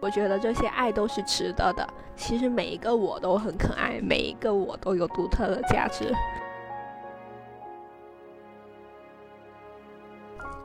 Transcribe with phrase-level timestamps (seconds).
[0.00, 1.86] 我觉得这些爱都是值得的。
[2.16, 6.12] 其实每一个我都很可爱，每一个我都有独特的价值。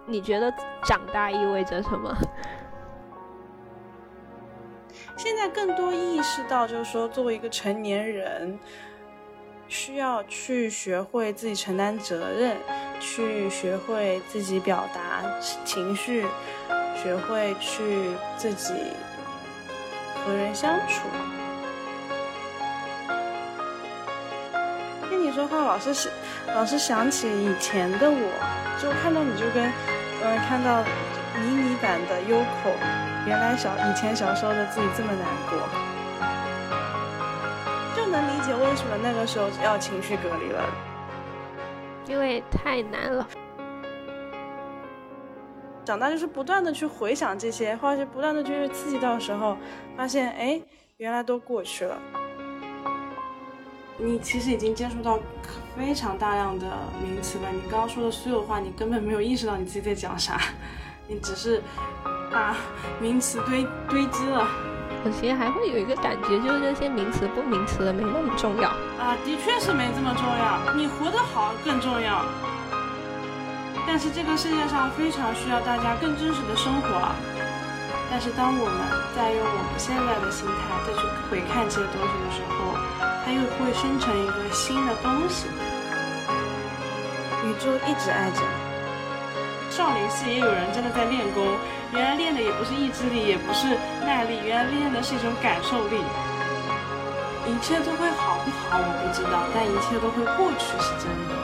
[0.05, 0.53] 你觉得
[0.83, 2.13] 长大意味着什么？
[5.17, 8.59] 现在更多意识到，就是说，作为一个成年人，
[9.67, 12.57] 需要去学会自己承担责任，
[12.99, 15.23] 去学会自己表达
[15.63, 16.25] 情绪，
[16.95, 18.73] 学会去自己
[20.25, 21.07] 和人相处。
[25.07, 26.11] 听你说话，老是想，
[26.55, 28.17] 老是想起以前的我，
[28.81, 29.71] 就看到你就跟，
[30.23, 30.81] 嗯，看到
[31.39, 32.71] 迷你版的优酷。
[33.27, 35.57] 原来小以前小时候的自己这么难过，
[37.95, 40.63] 就能理解为什么那个时候要情绪隔离了，
[42.07, 43.27] 因为太难了。
[45.85, 49.55] 长大就是不断的去回想这些，或者是不断的去刺激到时候，
[49.95, 50.59] 发现哎，
[50.97, 51.97] 原来都过去了。
[53.97, 55.19] 你其实已经接触到
[55.77, 56.65] 非常大量的
[57.01, 60.41] 名词了，你刚刚说的所有话，你根本没有意识到你自己在讲啥，
[61.07, 61.61] 你只是。
[62.31, 62.57] 把
[62.99, 64.45] 名词堆堆积了，
[65.05, 68.67] 我其实还会有一个感觉，就是这些名词不名词的没那么重要
[68.99, 72.25] 啊，的确是没这么重要，你活得好更重要。
[73.87, 77.11] 但是这个世界上非常需要大家更真实的生活。
[78.09, 78.77] 但是当我们
[79.15, 82.77] 在用我们现在的心态再去回看这些东西的时候，
[83.25, 85.47] 它又会生成一个新的东西。
[87.45, 89.71] 宇宙一直爱着你。
[89.71, 91.43] 少林寺也有人真的在练功，
[91.91, 95.97] 原来练的也不是意志力，也不是耐力，原来练的是一种感受力。
[97.45, 101.35] 一切都会好不好我不知道，但一切都会过去是真的。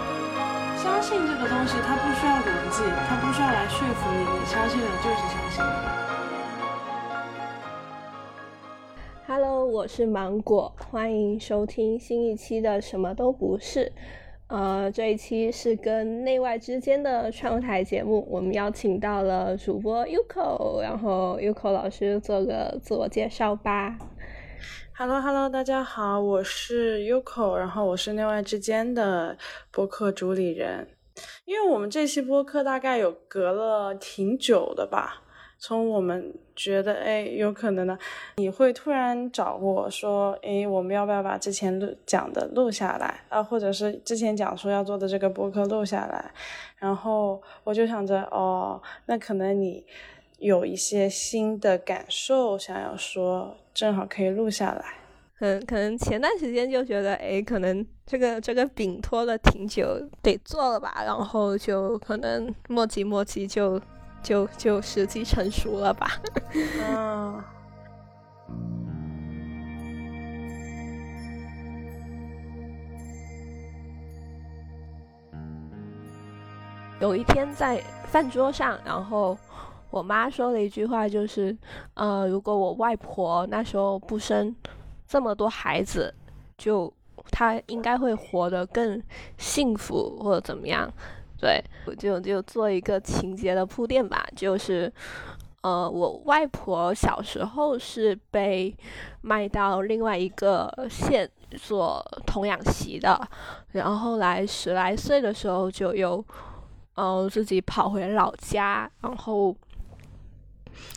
[0.81, 5.63] 相信这个东西，它不需要逻辑，它不需要来说服你，你相信了就是相信。
[9.27, 13.91] Hello，我是芒果，欢迎收听新一期的什么都不是。
[14.47, 23.95] 呃，这一期是跟内外之间的窗台节目，我们邀请到了主播 Uko，然后 Uko 老师做个自我介绍吧。
[25.03, 29.35] Hello，Hello，大家好，我是 Uko，然后我是内外之间的
[29.71, 30.87] 播客主理人。
[31.43, 35.23] 因为我们这期播客大概有隔了挺久的吧。
[35.57, 37.97] 从我们觉得，哎，有可能呢，
[38.35, 43.41] 你会突然找我说，哎，我们要不要把之前录讲的录下来啊？
[43.41, 46.31] 或者是之前讲说要做的这个播客录下来？
[46.77, 49.83] 然后我就想着，哦，那可能你
[50.37, 54.85] 有一些新的感受想要说，正好可以录下来。
[55.39, 61.01] 嗯，可能前段时间就觉得，哎，可能这个这个饼拖了挺久，得做了吧？
[61.05, 63.81] 然后就可能磨叽磨叽就。
[64.23, 66.21] 就就时机成熟了吧。
[66.53, 67.43] 嗯。
[76.99, 79.35] 有一天在饭桌上，然后
[79.91, 81.55] 我妈说了一句话，就是，
[81.95, 84.55] 呃，如果我外婆那时候不生
[85.05, 86.13] 这么多孩子，
[86.57, 86.91] 就
[87.29, 89.03] 她应该会活得更
[89.37, 90.89] 幸福或者怎么样。
[91.37, 94.91] 对，我就就做一个情节的铺垫吧，就是，
[95.61, 98.73] 呃，我外婆小时候是被
[99.19, 103.19] 卖到另外一个县做童养媳的，
[103.71, 106.23] 然后后来十来岁的时候就又，
[106.95, 109.53] 呃，自己跑回老家，然后。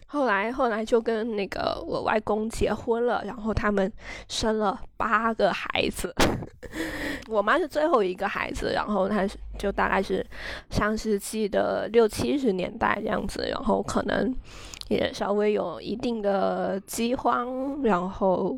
[0.06, 3.90] 后来，后来就跟那个我外公结婚了，然后他们
[4.28, 6.14] 生了八个孩子。
[7.28, 9.26] 我妈是最后一个孩子，然后她
[9.58, 10.24] 就大概是
[10.70, 14.34] 上世纪的六七十年代这样子，然后可能
[14.88, 18.56] 也稍微有一定的饥荒，然后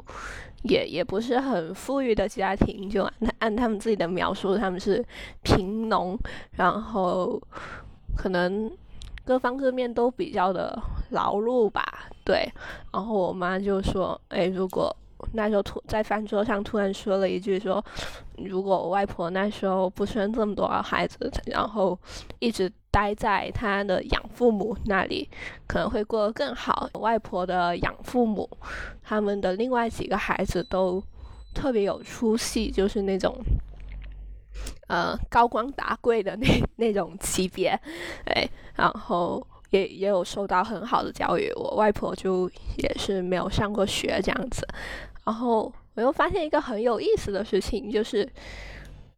[0.63, 5.05] 也也不是很富裕的家庭，就按按他们自己的描述，他们是
[5.43, 6.19] 贫农，
[6.53, 7.41] 然后
[8.17, 8.71] 可能。
[9.27, 11.85] 各方各面都比较的劳碌吧，
[12.25, 12.49] 对。
[12.93, 14.95] 然后我妈就说：“哎，如果
[15.33, 17.85] 那时候突在饭桌上突然说了一句说，
[18.39, 21.99] 如果我外婆那时候不生这么多孩子，然后
[22.39, 25.29] 一直待在她的养父母那里，
[25.67, 26.89] 可能会过得更好。
[27.01, 28.49] 外婆的养父母，
[29.03, 31.03] 他们的另外几个孩子都
[31.53, 33.35] 特别有出息，就是那种。”
[34.89, 37.69] 呃，高光大贵的那那种级别，
[38.27, 41.53] 哎，然后也也有受到很好的教育。
[41.57, 42.49] 我外婆就
[42.79, 44.67] 也是没有上过学这样子。
[45.25, 48.29] 然后我又发现一个很有意思的事情，就是，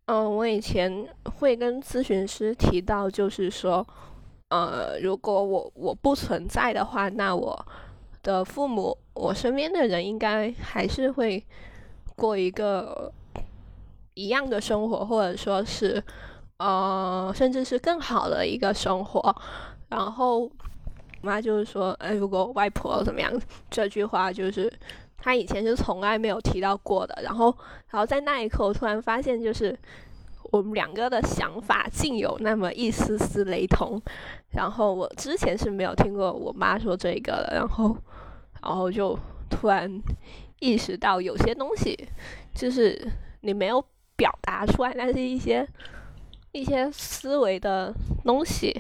[0.07, 1.07] 嗯，我以前
[1.39, 3.87] 会跟咨询师提到，就是说，
[4.49, 7.67] 呃，如果我我不存在的话，那我
[8.23, 11.45] 的父母我身边的人应该还是会
[12.17, 13.13] 过一个
[14.19, 16.03] 一样的生活，或者说是
[16.57, 19.37] 呃，甚至是更好的一个生活。
[19.89, 20.51] 然后我
[21.23, 23.33] 妈就是说，哎，如果外婆怎么样，
[23.71, 24.73] 这句话就是
[25.17, 27.17] 她以前是从来没有提到过的。
[27.23, 27.57] 然后，
[27.91, 29.79] 然后在那一刻，我突然发现，就是
[30.51, 34.03] 我们两个的想法竟有那么一丝丝雷同。
[34.51, 37.97] 然后我之前是没有听过我妈说这个的，然后，
[38.63, 39.17] 然后就
[39.49, 39.89] 突然
[40.59, 41.97] 意识到，有些东西
[42.53, 43.09] 就是
[43.43, 43.85] 你没有
[44.19, 45.67] 表达出来，但是一些
[46.53, 47.95] 一些思维的
[48.25, 48.79] 东西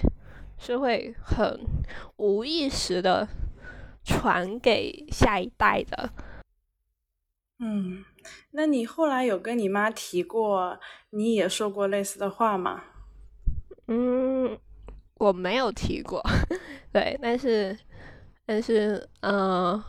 [0.58, 1.58] 是会很
[2.16, 3.26] 无意识的
[4.04, 6.10] 传给下一代的。
[7.60, 8.04] 嗯，
[8.50, 10.78] 那你后来有跟你妈提过，
[11.10, 12.82] 你也说过类似的话吗？
[13.86, 14.58] 嗯。
[15.20, 16.22] 我没有提过，
[16.92, 17.76] 对，但是，
[18.46, 19.82] 但是，嗯，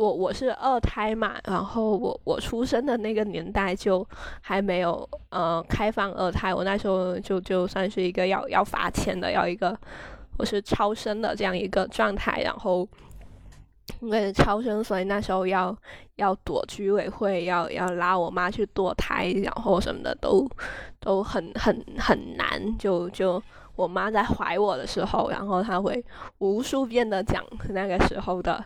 [0.00, 4.06] 我我是二胎嘛，然后我我出生的那个年代就
[4.40, 9.78] 还没有呃开放二胎，我那时候就就算是一个要要罚钱的，要一个
[10.38, 12.88] 我是超生的这样一个状态，然后。
[14.00, 15.76] 因为超生，所以那时候要
[16.14, 20.48] 要躲居委会，要要拉我妈去堕胎，然后什么的都
[21.00, 22.78] 都很很很难。
[22.78, 23.42] 就就
[23.74, 26.02] 我妈在怀我的时候，然后她会
[26.38, 28.64] 无数遍的讲那个时候的，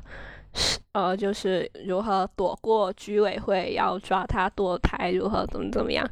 [0.93, 6.09] 呃，就是如何躲过居委会要抓他堕胎，如何怎么怎么样，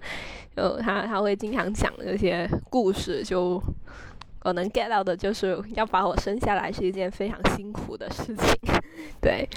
[0.57, 3.63] 就他他会经常讲这些故事，就。
[4.45, 8.57] 我能 get 到的就是要把我生下来是一件非常辛苦的事情，
[9.21, 9.49] 对。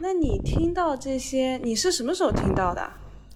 [0.00, 2.90] 那你听到这些，你是什么时候听到的？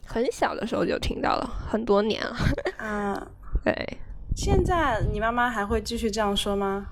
[0.04, 2.36] 很小的时候就听到了，很多年了。
[2.78, 3.24] 啊，
[3.64, 3.72] 对。
[4.34, 6.88] 现在你妈妈还会继续这样说吗？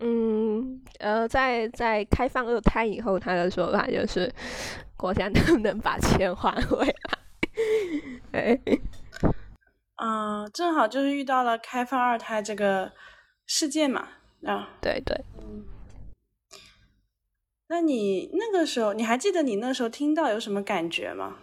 [0.00, 4.32] 嗯，呃，在在开放二胎以后，他的说法就是
[4.96, 6.86] 国家能不能把钱还回
[8.32, 8.32] 来？
[8.40, 8.60] 哎。
[10.02, 12.90] 嗯，正好就是遇到了开放二胎这个
[13.46, 14.08] 事件嘛，
[14.46, 15.66] 啊，对对，嗯，
[17.68, 21.36] 那你那个时候你还记得你那时候听到有什么感觉吗？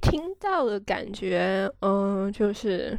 [0.00, 2.96] 听到的感觉，嗯，就是，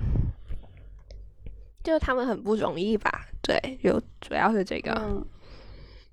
[1.84, 4.92] 就他们很不容易吧，对，就主要是这个，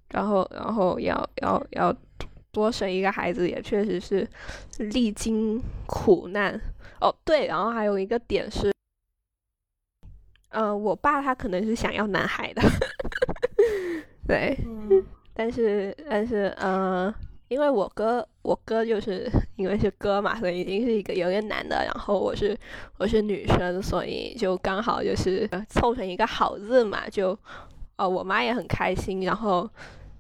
[0.08, 1.94] 然后然后要要要
[2.50, 4.28] 多生一个孩子，也确实是
[4.78, 6.60] 历经苦难。
[7.00, 8.72] 哦，对，然后还有一个点是，
[10.50, 12.62] 呃，我爸他可能是想要男孩的，
[14.26, 14.58] 对，
[15.32, 17.14] 但是但是呃，
[17.50, 22.56] 因为我哥我哥就是因为是哥嘛，所以已经是一个有点男的，然后我是
[22.96, 27.36] 我是女生，所以就刚好就是凑成一个好字嘛，就
[27.96, 29.68] 呃我妈也很开心，然后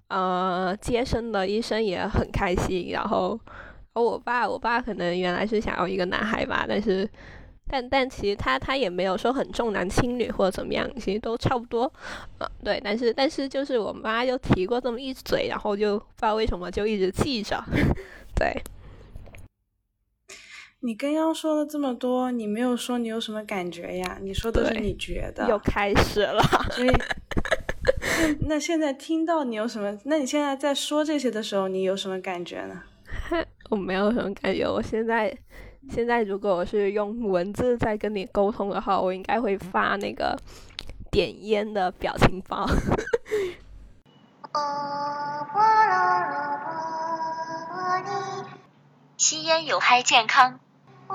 [0.08, 3.38] 呃接生的医生也很开心，然后。
[3.92, 7.06] 我爸，我爸可能原来是想要一个男孩吧，但是，
[7.70, 11.84] 但但其实他他也没有说很重男轻女或者怎么样，其实都差不多，
[12.38, 17.62] 啊，对，但是但是就是我妈就提过这么一嘴，然后就不知道为什么就一直记着，
[18.34, 18.60] 对。
[20.82, 24.16] 你刚刚说了这么多，你没有说你有什么感觉呀？
[24.22, 25.46] 你说的是你觉得。
[25.46, 26.42] 又开始了。
[26.70, 26.90] 所以，
[28.48, 29.98] 那现在听到你有什么？
[30.04, 32.82] 那你现在在说这些的时候，你有什么感觉呢？
[33.68, 34.66] 我没有什么感觉。
[34.66, 35.36] 我现在，
[35.90, 40.38] 现在如果我是用文字在跟你沟通的话，我应该会发那个
[41.10, 42.64] 点烟的表情包。
[49.16, 50.60] 吸烟有害健康。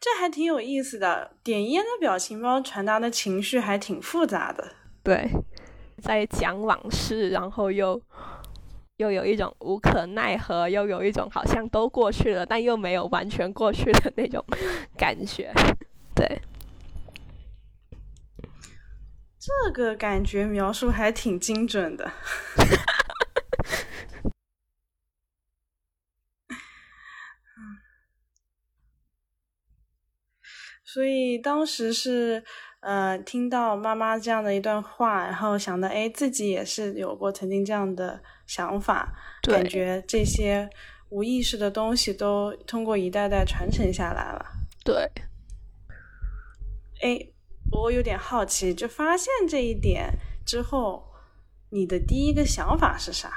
[0.00, 4.72] 这还挺有意思的，点烟的表情包传达的情绪还挺复杂的。
[5.02, 5.28] 对。
[6.02, 7.98] 在讲往事，然后又
[9.04, 14.42] 又有一种无可奈何，又有一种好像都过去了，但又没有完全过去的那种
[14.96, 15.52] 感觉。
[16.14, 16.40] 对，
[19.38, 22.10] 这个感觉描述还挺精准的。
[30.82, 32.42] 所以当时是。
[32.84, 39.10] 呃，听到妈妈这样的一段话，然后想到，哎，自己也是有过曾经这样的想法，
[39.42, 40.68] 感觉这些
[41.08, 44.44] 无意识的东西都通过一代代传承下来了。
[44.84, 45.10] 对。
[47.00, 47.18] 哎，
[47.72, 50.10] 我有点好奇，就发现这一点
[50.44, 51.10] 之后，
[51.70, 53.32] 你的第一个想法是啥？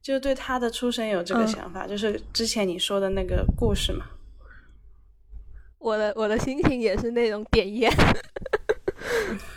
[0.00, 4.06] 就对他的出生有这个想法，就是之前你说的那个故事嘛。
[5.84, 7.92] 我的我的心情也是那种点烟，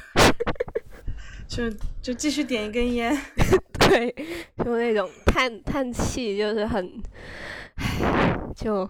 [1.47, 1.69] 就
[2.01, 3.17] 就继续点一根烟，
[3.79, 4.13] 对，
[4.57, 7.01] 就那种叹叹气，就是很，
[8.53, 8.89] 就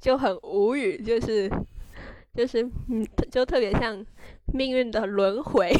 [0.00, 1.50] 就很无语，就是
[2.32, 4.06] 就是嗯，就特别像
[4.54, 5.74] 命运的轮回。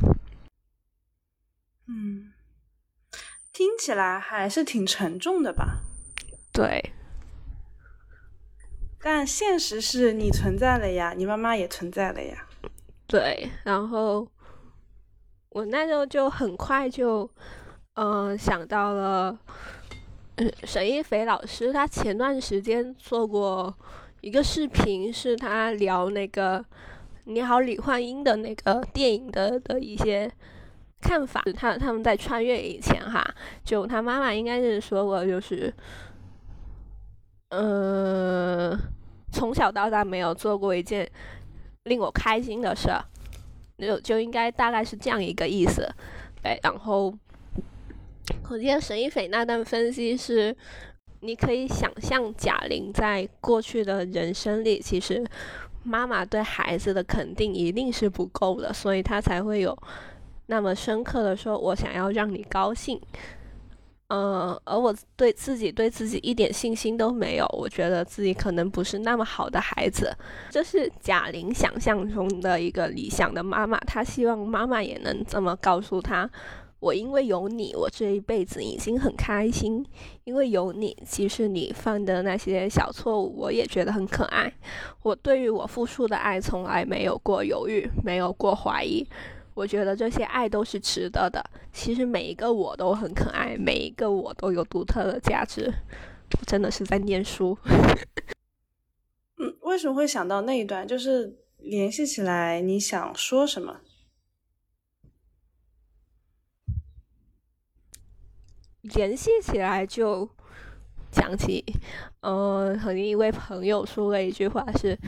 [1.88, 2.32] 嗯，
[3.52, 5.82] 听起来还是挺沉重的吧？
[6.54, 6.94] 对。
[9.04, 12.46] 但现实是你存在了呀，你妈妈也存在了呀。
[13.08, 14.26] 对，然后
[15.48, 17.28] 我那时候就很快就，
[17.94, 19.36] 嗯，想到了，
[20.36, 23.74] 嗯，沈一菲老师，他前段时间做过
[24.20, 26.60] 一个视频，是他聊那个
[27.24, 30.30] 《你好，李焕英》的那个电影的的一些
[31.00, 31.42] 看法。
[31.56, 33.22] 他他们在穿越以前哈，
[33.64, 35.74] 就他妈妈应该是说过，就是。
[37.54, 38.78] 嗯，
[39.30, 41.06] 从小到大没有做过一件
[41.84, 42.88] 令我开心的事，
[43.78, 45.86] 就就应该大概是这样一个意思。
[46.42, 47.12] 对，然后
[48.48, 50.56] 我记得沈一斐那段分析是，
[51.20, 55.22] 你可以想象贾玲在过去的人生里，其实
[55.82, 59.76] 妈妈对孩子的肯定一定是不够的，所以她才会有
[60.46, 62.98] 那么深刻的说：“我想要让你高兴。”
[64.14, 70.14] 嗯，而我对自己对自己一点信心都没有，我觉得自己可能不是那么好的孩子。
[70.50, 76.28] 这是贾玲想象中的一个理想的妈妈，她希望妈妈也能这么告诉她：
[76.78, 79.82] 我因为有你，我这一辈子已经很开心。
[80.24, 84.52] 因为有你，即使你犯的那些小错误，我也觉得很可爱。
[85.02, 89.06] 我对于我付出的爱，从来没有过犹豫，没有过怀疑。
[89.54, 91.44] 我觉得这些爱都是值得的。
[91.72, 95.72] 其实每一个我都很可爱，每一个我都有独特的价值。
[96.38, 97.56] 我真的是在念书。
[99.36, 100.88] 嗯，为什么会想到那一段？
[100.88, 103.80] 就是联系起来，你想说什么？
[108.80, 110.28] 联系起来就
[111.10, 111.62] 讲起，
[112.20, 114.98] 嗯，和一位朋友说了一句话：是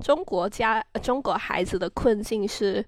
[0.00, 2.86] 中国家中国孩子的困境是。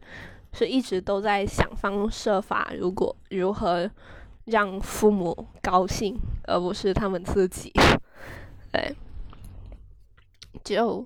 [0.54, 3.90] 是一直都在想方设法，如果如何
[4.44, 7.72] 让父母高兴，而不是他们自己。
[8.72, 8.94] 对，
[10.62, 11.04] 就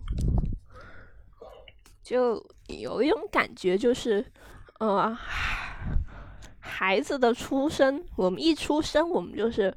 [2.02, 4.25] 就有一种感觉，就是
[4.78, 5.17] 呃，
[6.61, 9.75] 孩子的出生，我们一出生，我们就是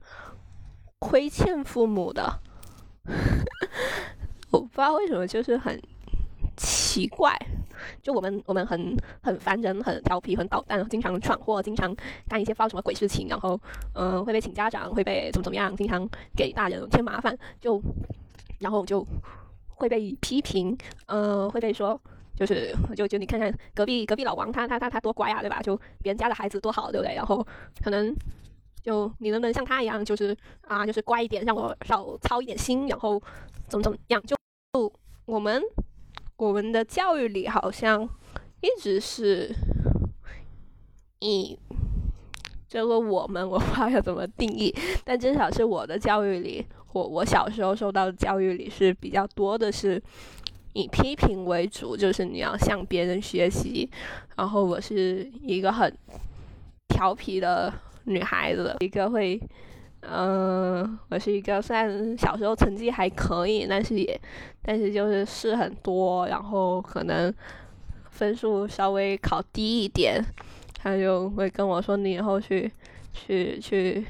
[0.99, 2.39] 亏欠父母的。
[4.51, 5.81] 我不知道为什么，就是很
[6.91, 7.33] 奇怪。
[8.03, 11.95] 就我们，我们很很烦人，很调皮，很捣蛋，经常闯祸，经常
[12.27, 13.59] 干一些不知道什么鬼事情，然后，
[13.93, 17.81] 嗯，会被请家长，会被怎么怎么样，经常给大人添麻烦，就，
[18.59, 19.05] 然后就
[19.69, 21.99] 会被批评，嗯，会被说，
[22.35, 25.59] 就是，就就你看看隔壁隔壁老王，他他他他多乖啊，对吧？
[25.61, 27.15] 就别人家的孩子多好，对不对？
[27.15, 27.45] 然后
[27.83, 28.13] 可能
[28.83, 33.19] 就你能不能像他一样，就是啊，就是乖一点，让我少操一点心，然后
[33.67, 34.21] 怎么怎么样？
[34.21, 34.35] 就
[34.73, 34.93] 就
[35.25, 35.59] 我们。
[36.41, 38.01] 我们的教育里好像
[38.61, 39.55] 一直是
[41.19, 41.55] 以
[42.67, 50.01] 这个我们，我不知道要怎么定义，但至少是我的教育里，我我小时候受到的教育里是比较多的是
[50.73, 53.87] 以批评为主，就是你要向别人学习。
[54.35, 55.95] 然后我是一个很
[56.87, 57.71] 调皮的
[58.05, 59.39] 女孩子，一个会。
[60.01, 64.19] 嗯，我是一个虽然小时候成绩还可以，但是也，
[64.63, 67.31] 但是就是事很多，然后可能
[68.09, 70.19] 分数稍微考低一点，
[70.73, 72.69] 他就会跟我说：“你以后去，
[73.13, 74.03] 去去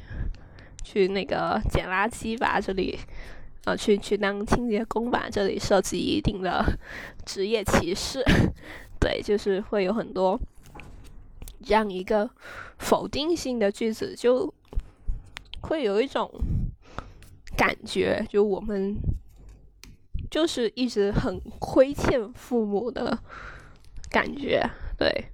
[0.81, 2.97] 去那个捡垃圾吧，这里，
[3.65, 6.65] 呃，去去当清洁工吧，这里涉及一定的
[7.25, 8.23] 职业歧视。
[8.97, 10.39] ”对，就是会有很多
[11.61, 12.29] 这样一个
[12.77, 14.53] 否定性的句子就。
[15.61, 16.29] 会有一种
[17.55, 18.95] 感觉，就我们
[20.29, 23.17] 就是一直很亏欠父母的
[24.09, 25.25] 感觉，对。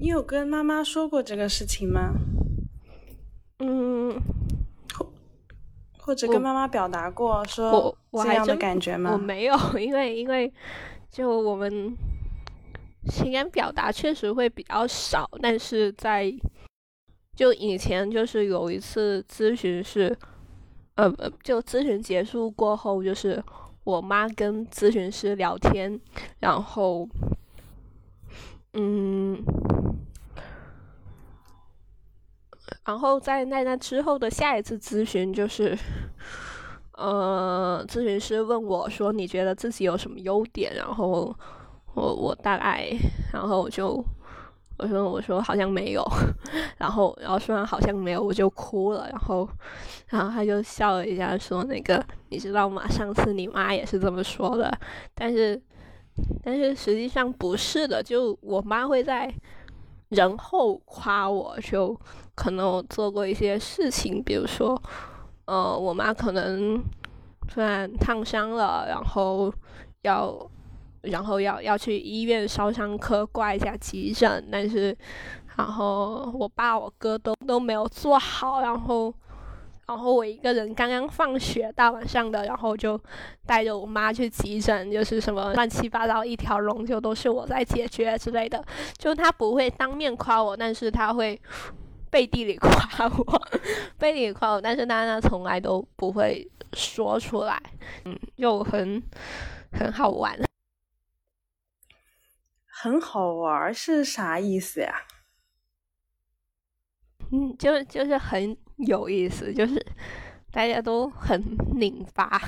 [0.00, 2.14] 你有跟妈妈说过这个事情吗？
[3.58, 4.20] 嗯，
[4.94, 5.12] 或
[5.98, 9.12] 或者跟妈妈表达过说这样的感觉吗？
[9.12, 10.52] 我没有，因为因为
[11.10, 11.96] 就我们。
[13.08, 16.32] 情感表达确实会比较少，但是在
[17.34, 20.16] 就以前就是有一次咨询是，
[20.96, 21.12] 呃，
[21.42, 23.42] 就咨询结束过后，就是
[23.84, 26.00] 我妈跟咨询师聊天，
[26.40, 27.08] 然后，
[28.74, 29.42] 嗯，
[32.84, 35.78] 然后在那那之后的下一次咨询就是，
[36.92, 41.34] 呃，咨询师问我说：“你觉得自己有什么优点？”然后
[41.98, 42.88] 我我大概，
[43.32, 44.02] 然后我就
[44.78, 46.04] 我说我说好像没有，
[46.78, 49.08] 然后然后说完好像没有，我就哭了。
[49.10, 49.48] 然后
[50.06, 52.86] 然后他就笑了一下，说：“那个你知道吗？
[52.88, 54.72] 上次你妈也是这么说的，
[55.14, 55.60] 但是
[56.42, 59.32] 但是实际上不是的，就我妈会在。”
[60.10, 61.94] 人后夸我，就
[62.34, 64.80] 可能我做过一些事情，比如说，
[65.44, 66.82] 呃，我妈可能
[67.46, 69.52] 突然烫伤了，然后
[70.00, 70.34] 要，
[71.02, 74.96] 然后要要去医院烧伤科挂一下急诊，但是，
[75.56, 79.14] 然后我爸我哥都都没有做好，然后。
[79.88, 83.00] 然后我一个人刚刚放学，大晚上的，然后就
[83.46, 88.62] 带着我妈去急诊，就是什么乱七八糟一条龙，就都是我在解决之类的。
[88.98, 91.40] 就他不会当面夸我，但是他会
[92.10, 93.42] 背地里 夸我，
[93.96, 97.58] 背地里夸我，但是他呢从来都不会说出来，
[98.04, 99.02] 嗯，就很
[99.72, 100.38] 很好玩，
[102.80, 105.02] 很好玩是啥意思呀？
[107.32, 108.56] 嗯，就就是很。
[108.86, 109.84] 有意思，就是
[110.52, 111.42] 大家都很
[111.74, 112.40] 拧巴。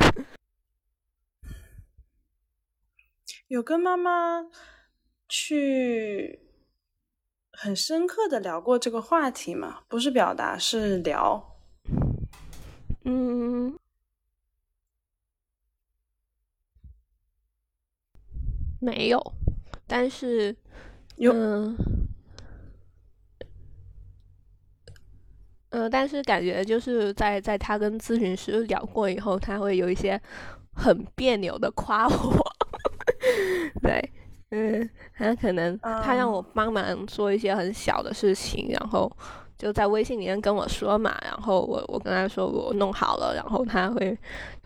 [3.49, 4.47] 有跟妈妈
[5.29, 6.39] 去
[7.51, 9.83] 很深刻的聊过这个话题吗？
[9.89, 11.59] 不是表达，是聊。
[13.05, 13.77] 嗯，
[18.81, 19.21] 没有，
[19.91, 20.55] 但是
[21.19, 21.77] 嗯。
[25.73, 30.21] 嗯，但是感觉就是在在他跟咨询师聊过以后，他会有一些
[30.75, 32.53] 很别扭的夸我。
[33.81, 34.13] 对，
[34.51, 39.09] 嗯，他可能他让我帮忙做一些很小的事情，然后
[39.61, 44.17] 就在微信里面跟我说嘛，然后我我跟他说我弄好了，然后他会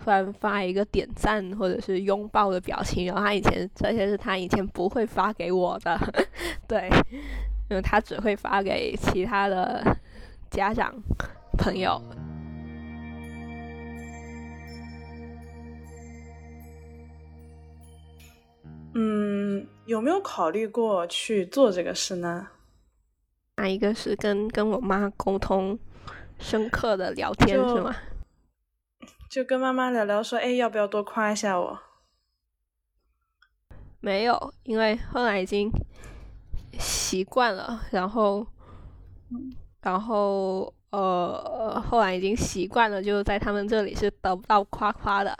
[0.02, 5.98] 突然发一个点赞或者是拥抱的表情，然后他以前这些是他以前不会发给我的，
[6.68, 6.88] 对，
[7.68, 9.84] 因为他只会发给其他的。
[10.50, 10.94] 家长、
[11.58, 12.00] 朋友，
[18.94, 22.46] 嗯，有没有考虑过去做这个事呢？
[23.56, 25.78] 哪一个是跟跟我妈沟通、
[26.38, 27.94] 深刻的聊天是吗？
[29.30, 31.78] 就跟妈妈聊聊，说，哎，要不要多夸一下我？
[34.00, 35.70] 没有，因为后来已经
[36.78, 38.46] 习惯了，然后。
[39.82, 45.36] 然后，呃，后来已经习惯了，就在他们这里是得不到夸夸的。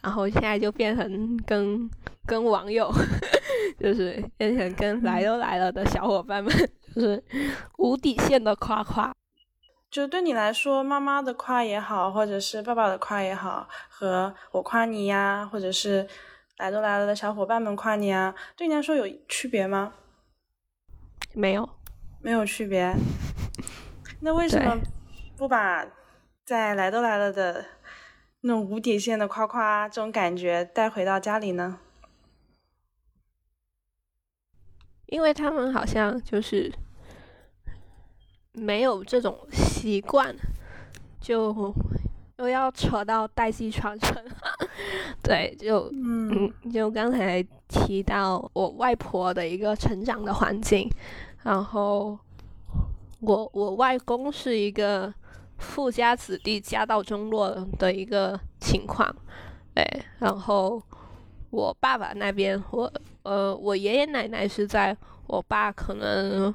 [0.00, 1.90] 然后现在就变成跟
[2.24, 2.90] 跟网友，
[3.78, 6.50] 就是变成跟来都来了的小伙伴们，
[6.94, 7.22] 就是
[7.78, 9.12] 无底线的夸夸。
[9.90, 16.08] 就对你来说，妈妈的夸也好，或者是爸爸的夸也好，和我夸你呀，或者是
[16.56, 19.94] 来都来了的小伙伴们夸你啊，对你来说有区别吗？
[21.32, 21.68] 没有，
[22.20, 22.94] 没有区别。
[24.20, 24.80] 那为什么
[25.36, 25.86] 不把
[26.44, 27.64] 在来都来了的
[28.40, 31.78] 那种无底线的夸夸这种感觉带回到家里呢？
[35.06, 36.72] 因为他们好像就是
[38.54, 40.34] 没有这种习惯，
[41.20, 41.74] 就
[42.38, 44.16] 又要扯到代际传承。
[45.22, 50.90] 对，就嗯，就刚才提到我外婆的一个成长的环境，
[51.42, 52.18] 然后。
[53.26, 55.10] 我我外公是一个
[55.56, 59.08] 富家子弟，家道中落的一个情况，
[59.74, 59.82] 对。
[60.18, 60.82] 然后
[61.48, 64.94] 我爸爸那边，我呃，我爷爷奶奶是在
[65.26, 66.54] 我爸可能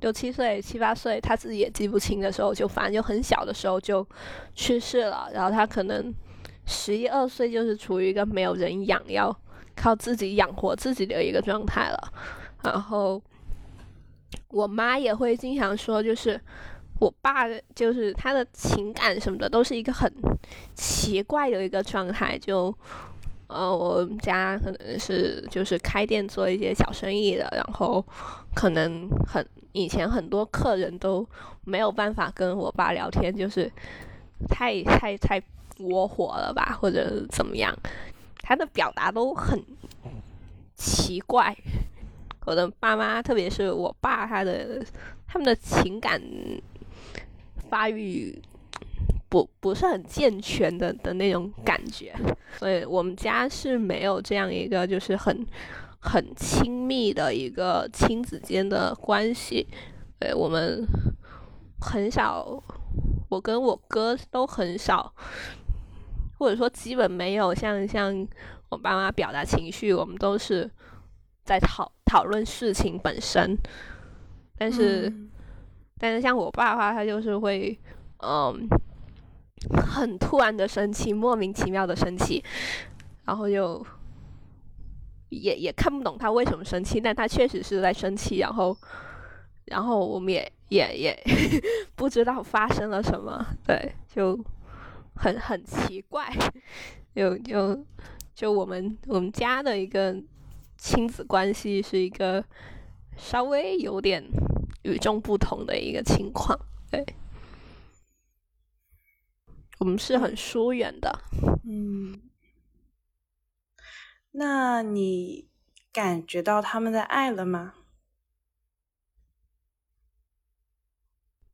[0.00, 4.06] 六七岁、七八岁，他自己也记不清的时候，就反正就很小的时候就
[4.54, 5.30] 去世了。
[5.32, 6.14] 然后他可能
[6.66, 9.36] 十一二岁就是处于一个没有人养，要
[9.74, 12.12] 靠自己养活自己的一个状态了。
[12.62, 13.22] 然后。
[14.48, 16.40] 我妈也会经常说，就是
[17.00, 20.10] 我爸，就是他的情感什么的，都是一个很
[20.74, 22.38] 奇怪的一个状态。
[22.38, 22.74] 就
[23.48, 28.04] 呃，我们家可能是就是开店做一些小生意的，然后
[28.54, 31.26] 可能很以前很多客人都
[31.64, 33.70] 没有办法跟我爸聊天，就是
[34.48, 35.40] 太太太
[35.80, 37.72] 窝火了吧，或者怎么样，
[38.42, 39.62] 他的表达都很
[40.74, 41.56] 奇怪。
[42.44, 44.84] 我的爸妈，特别是我爸，他的
[45.26, 46.20] 他们的情感
[47.68, 48.40] 发育
[49.28, 52.14] 不不是很健全的的那种感觉，
[52.58, 55.46] 所以我们家是没有这样一个就是很
[55.98, 59.66] 很亲密的一个亲子间的关系。
[60.18, 60.86] 对我们
[61.80, 62.62] 很少，
[63.28, 65.12] 我跟我哥都很少，
[66.38, 68.26] 或者说基本没有像像
[68.68, 70.70] 我爸妈表达情绪，我们都是
[71.44, 73.58] 在讨讨论事情本身。
[74.56, 75.12] 但是，
[75.98, 77.78] 但是像我爸的话，他就是会，
[78.22, 78.66] 嗯，
[79.70, 82.42] 很突然的生气，莫名其妙的生气，
[83.24, 83.84] 然后就
[85.30, 88.76] 也也看不懂他为什么生气，但他确实是在生气，然后，
[89.66, 91.24] 然后我们也也也
[91.96, 94.38] 不知道发生了什么，对，就
[95.14, 96.30] 很很奇怪，
[97.14, 97.84] 就就
[98.34, 100.14] 就我们我们家的一个
[100.78, 102.44] 亲子关系是一个。
[103.18, 104.22] 稍微有点
[104.82, 106.54] 与众不同的一个情况，
[106.90, 107.02] 对，
[109.78, 111.20] 我们是很疏远的。
[111.64, 112.20] 嗯，
[114.32, 115.48] 那你
[115.92, 117.74] 感觉到他们的爱了吗？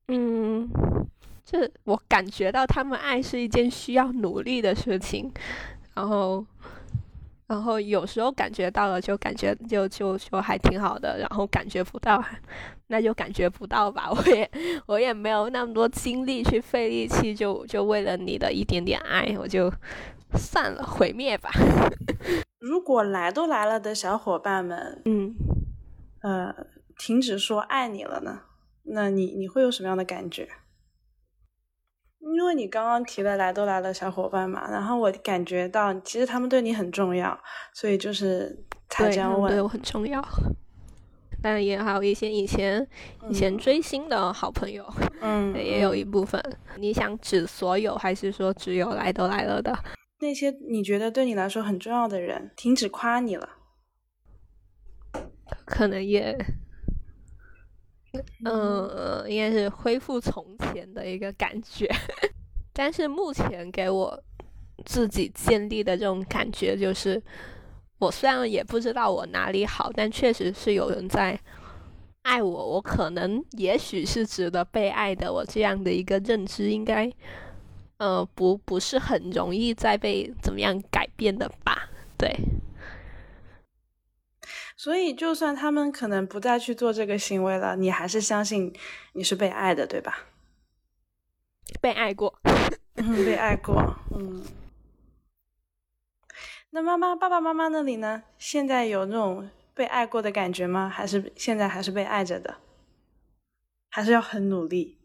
[0.08, 0.68] 嗯，
[1.44, 5.32] 这我感觉到他们爱是一件需要努力的事情，
[5.94, 6.46] 然后。
[7.52, 11.18] 然后有时候感觉到了，就感觉就就就还挺好的。
[11.18, 12.24] 然后感觉不到，
[12.88, 14.08] 那就感觉不到吧。
[14.16, 14.50] 我也
[14.86, 19.70] 我也没有那么多精力去费力气，就就为了你的一点点爱，我就
[20.34, 21.50] 算了，毁灭吧。
[22.58, 25.34] 如果来都来了的小伙伴们，嗯，
[26.22, 26.54] 呃，
[26.96, 28.40] 停止说爱你了呢？
[28.84, 30.48] 那你你会有什么样的感觉？
[32.22, 37.36] 因为你刚刚提了来都来了小伙伴嘛，然后我感觉到其实他们对你很重要，
[37.74, 39.52] 所以就是才这样问。
[39.52, 40.22] 对我很重要，
[41.42, 42.86] 但也还有一些以前
[43.28, 44.86] 以前追星的好朋友，
[45.20, 46.40] 嗯，也有一部分。
[46.76, 49.76] 你想指所有，还是说只有来都来了的
[50.20, 53.48] 那些你觉得对你来说很重要的人停止夸你了？
[55.66, 56.36] 可能也。
[58.44, 61.88] 嗯，应该是恢复从前的一个感觉，
[62.72, 64.22] 但是目前给我
[64.84, 67.22] 自己建立的这种感觉就是，
[67.98, 71.38] 我虽然也不知道我哪里好，但确实是有人在
[72.22, 77.10] 爱我，我可能也许是值得被爱的，我这样的一个认知应该，
[77.96, 81.88] 呃，不不是很容易再被怎么样改变的吧？
[82.18, 82.30] 对。
[84.82, 88.74] 所以，就算他们可能不再去做这个行为了，你还是相信
[89.12, 90.26] 你是被爱的，对吧？
[91.80, 92.36] 被爱过，
[92.96, 93.76] 被爱过，
[94.10, 94.42] 嗯。
[96.70, 98.24] 那妈妈、爸爸妈妈那里呢？
[98.38, 100.88] 现在有那种被爱过的感觉吗？
[100.88, 102.56] 还是现在还是被爱着的？
[103.88, 104.98] 还是要很努力？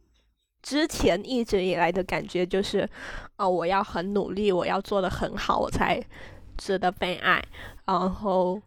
[0.63, 2.89] 之前一直以来的感觉就是，
[3.35, 6.03] 哦，我要很努力，我要做的很好，我才
[6.57, 7.45] 值得被爱，
[7.85, 8.59] 然后。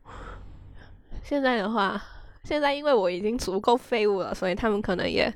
[1.22, 2.02] 现在的话，
[2.44, 5.32] 现在因为我已经足够废物了，所以他们可能也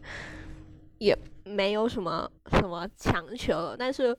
[0.99, 3.77] 也没有什么什么强求了。
[3.77, 4.17] 但是，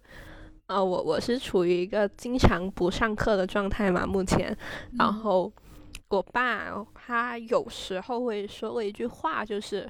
[0.68, 4.56] 呃，我我是处于一个经常不上课的状态嘛，目前。
[4.98, 5.52] 然后，
[6.10, 9.90] 我爸他有时候会说过一句话，就是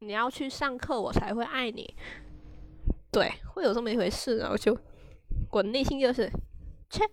[0.00, 1.94] 你要去上课，我才会爱你。
[3.10, 4.38] 对，会有这么一回事。
[4.38, 4.76] 然后就
[5.50, 6.30] 我内心就是，
[6.90, 7.04] 切。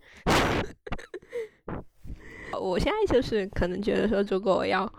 [2.60, 4.92] 我现在就是可能觉得说，如果我要，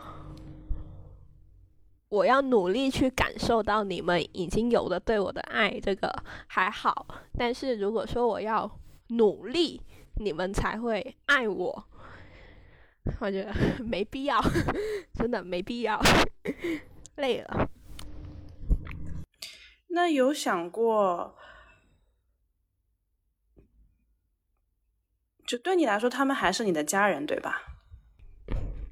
[2.09, 6.13] 我要努力去感受到你们已经有的对我的爱，这个
[6.47, 7.07] 还好。
[7.39, 8.71] 但是如果说我要
[9.09, 9.81] 努力，
[10.17, 11.85] 你们才会爱我，
[13.21, 13.53] 我觉得
[13.85, 14.41] 没必要，
[15.15, 16.01] 真的没必要，
[17.17, 17.69] 累了。
[19.89, 21.35] 那有想过？
[25.53, 27.61] 就对你来说，他们还是你的家人，对吧？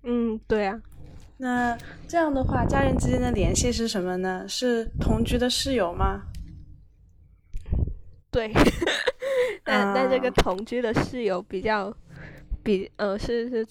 [0.02, 0.78] 嗯，对啊。
[1.38, 1.74] 那
[2.06, 4.44] 这样的话，家人之间的联系是什么呢？
[4.46, 6.20] 是同居的室友吗？
[8.30, 8.52] 对。
[9.64, 11.90] 但但这个同居的室友比较，
[12.62, 13.66] 比呃是是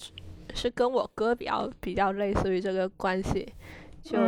[0.52, 3.54] 是跟我哥比较比较类似于这个关系。
[4.02, 4.18] 就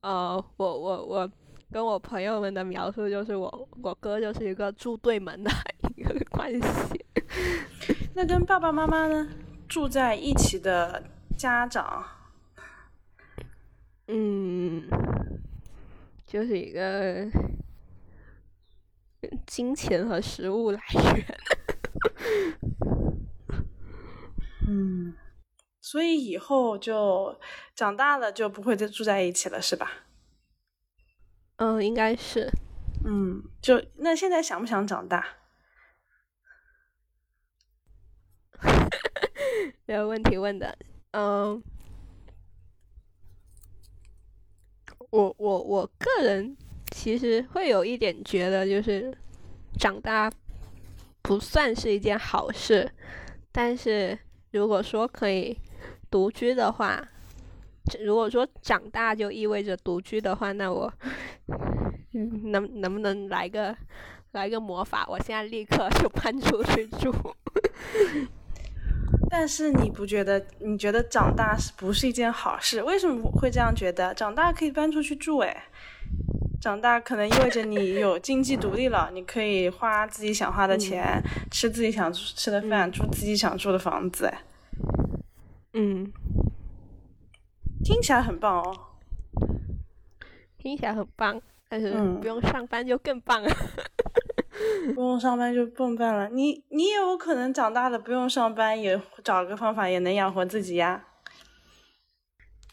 [0.00, 1.30] 呃，我我我
[1.70, 5.50] 跟我朋友们的描述就是，我我哥就是一个住对门的
[5.94, 7.04] 一个关系。
[8.14, 9.28] 那跟爸爸妈妈呢
[9.68, 11.02] 住在一起的
[11.36, 12.04] 家长，
[14.06, 14.88] 嗯，
[16.26, 17.26] 就是一个
[19.46, 20.80] 金钱和食物来
[21.16, 21.38] 源。
[24.66, 25.14] 嗯，
[25.80, 27.38] 所以以后就
[27.74, 29.90] 长大了就不会再住在一起了，是吧？
[31.56, 32.50] 嗯，应该是。
[33.04, 35.37] 嗯，就那现在想不想长大？
[39.86, 40.76] 这个问题问的，
[41.12, 41.62] 嗯，
[45.10, 46.56] 我我我个人
[46.90, 49.16] 其实会有一点觉得，就是
[49.78, 50.30] 长大
[51.22, 52.90] 不算是一件好事，
[53.52, 54.18] 但是
[54.52, 55.56] 如果说可以
[56.10, 57.06] 独居的话，
[58.00, 60.92] 如果说长大就意味着独居的话，那我
[62.12, 63.76] 能能不能来个
[64.32, 65.06] 来个魔法？
[65.08, 67.12] 我现在立刻就搬出去住。
[69.30, 70.44] 但是你不觉得？
[70.60, 72.82] 你觉得长大是不是一件好事？
[72.82, 74.14] 为什么会这样觉得？
[74.14, 75.64] 长大可以搬出去住，哎，
[76.60, 84.42] 长大可能意味着你有经济独立了，你可以花自己想花的钱，吃自己想吃的饭，住自己想住的房子，哎，
[85.74, 86.10] 嗯，
[87.84, 88.76] 听起来很棒哦，
[90.58, 93.50] 听起来很棒，但是不用上班就更棒了。
[94.94, 101.04] 不用上班就蹦笨了，你你也有可能长大了不用上班，也找个方法也能养活自己呀。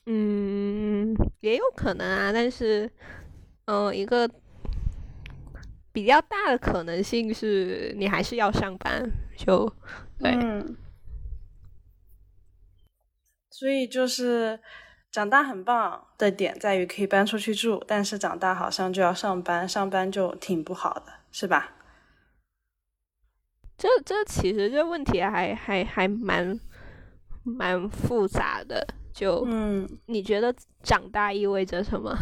[0.05, 2.89] 嗯，也有可能啊，但是，
[3.65, 4.29] 嗯，一个
[5.91, 9.71] 比较大的可能性是你还是要上班，就
[10.19, 10.37] 对。
[13.49, 14.59] 所以就是
[15.09, 21.73] 长大很棒的点在于可以搬出去住，但是长大好像就要上班，上班就挺不好的，是吧？
[23.77, 26.57] 这这其实这问题还还还蛮
[27.43, 32.17] 蛮复杂的，就嗯，你觉得长大意味着什么？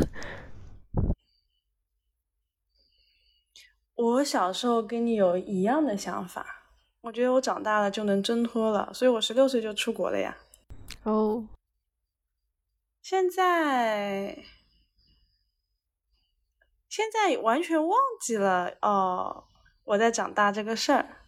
[3.93, 6.63] 我小时候跟你有一样的想法，
[7.01, 10.35] 我觉得我长大了就能挣脱了，所以我十六岁就出国了呀。
[11.03, 11.47] 哦，
[13.03, 14.43] 现在
[16.95, 19.45] 现在完全忘记了哦，
[19.83, 21.23] 我在长大这个事儿。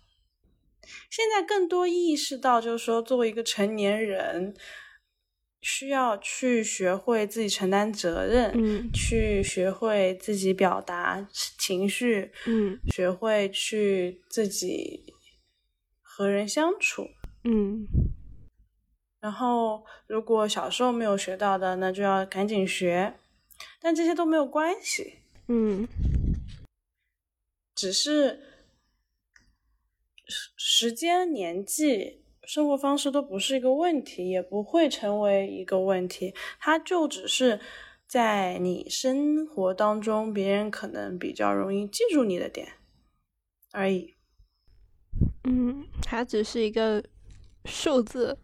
[1.09, 4.55] 现在更多意识到，就是说，作为一个成年人，
[5.61, 15.15] 需要去学会自己承担责任，嗯，去学会自己表达情绪，嗯，学会去自己
[16.03, 17.07] 和人相处，
[17.43, 17.87] 嗯。
[19.19, 23.15] 然后，如果小时候没有学到的，那就要赶紧学。
[23.81, 25.87] 但这些都没有关系，嗯，
[27.73, 28.51] 只是。
[30.57, 36.33] 时间、年纪、生活方式都不是一个问题，也不会成为一个问题。
[36.59, 37.59] 它就只是
[38.07, 42.73] 在你生活当中，别人可能比较容易记住你的点
[43.71, 44.15] 而已。
[45.43, 47.03] 嗯，它只是一个
[47.65, 48.39] 数字，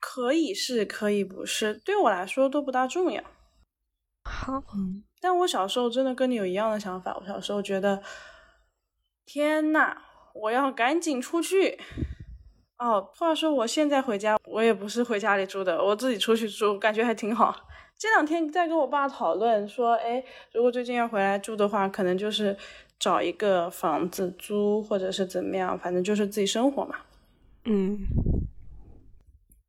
[0.00, 3.22] 可以是，可以不是，对我来说都不大重要。
[4.28, 7.16] 好，嗯，但我小时候真的跟你有一样的想法。
[7.20, 8.02] 我小时候觉得。
[9.30, 9.94] 天呐，
[10.32, 11.78] 我要赶紧出去！
[12.78, 17.54] 哦，话说我现在回家，我也不是回家里住的，我自己出去住，感觉还挺好。
[17.98, 22.56] 这两天在跟我爸讨论说，哎，如果最近要回来住的话，可能就是
[22.98, 27.00] 找一个房子租，或者是怎么样，反正就是自己生活嘛。
[27.66, 27.98] 嗯，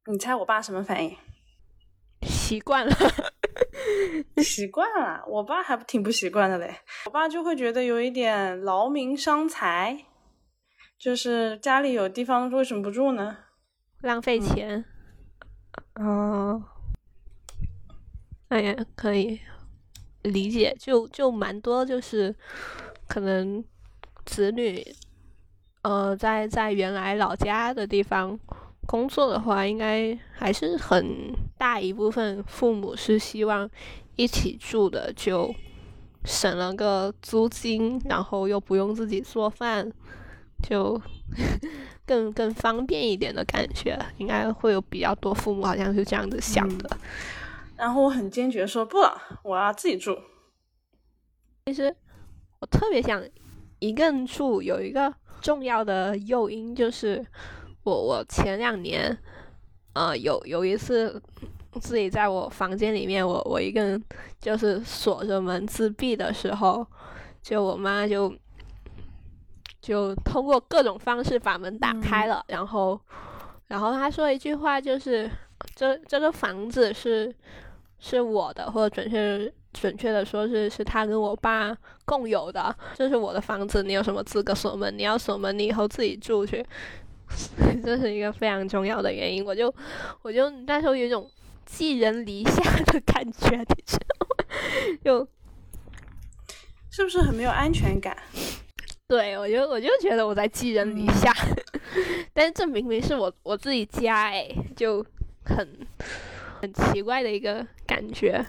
[0.09, 1.17] 你猜我爸什么反应？
[2.21, 2.95] 习惯了。
[4.37, 6.79] 习惯了，我爸还挺不习惯的嘞。
[7.05, 10.05] 我爸就会觉得有一点劳民伤财，
[10.97, 13.37] 就是家里有地方为什么不住呢？
[14.01, 14.85] 浪费钱。
[15.95, 16.63] 哦，
[18.47, 19.39] 哎呀，可以
[20.23, 22.35] 理解，就就蛮多，就是
[23.07, 23.63] 可能
[24.25, 24.95] 子女
[25.81, 28.39] 呃在在原来老家的地方。
[28.89, 33.69] 工作的话，应该还是很大一部分父母是希望
[34.15, 35.53] 一起住的，就
[36.25, 39.87] 省了个租金，然后又不用自己做饭，
[40.67, 40.99] 就
[42.03, 43.95] 更更方便一点的感觉。
[44.17, 46.89] 应该会有比较多父母好像是这样子想的。
[47.77, 48.97] 然后我很坚决说不，
[49.43, 50.17] 我要自己住。
[51.67, 51.95] 其实
[52.59, 53.23] 我特别想
[53.77, 57.23] 一个人住，有一个重要的诱因就是。
[57.89, 59.17] 我我前两年，
[59.93, 61.19] 呃，有有一次
[61.81, 64.03] 自己在我房间里面，我我一个人
[64.39, 66.85] 就是锁着门自闭的时候，
[67.41, 68.31] 就我妈就
[69.81, 72.99] 就通过各种方式把门打开了，然后
[73.67, 75.29] 然后她说一句话，就是
[75.75, 77.33] 这这个房子是
[77.97, 81.75] 是我的，或者准确准确的说是是他跟我爸
[82.05, 84.95] 共有的，这是我的房子，你有什么资格锁门？
[84.95, 86.63] 你要锁门，你以后自己住去。
[87.83, 89.73] 这是一个非常重要的原因，我就
[90.21, 91.29] 我就那时候有一种
[91.65, 94.35] 寄人篱下的感觉，你知道吗？
[95.03, 95.27] 就
[96.91, 98.17] 是不是很没有安全感？
[99.07, 101.33] 对，我就我就觉得我在寄人篱下，
[102.33, 105.05] 但是这明明是我我自己家哎，就
[105.45, 105.87] 很
[106.61, 108.45] 很奇怪的一个感觉。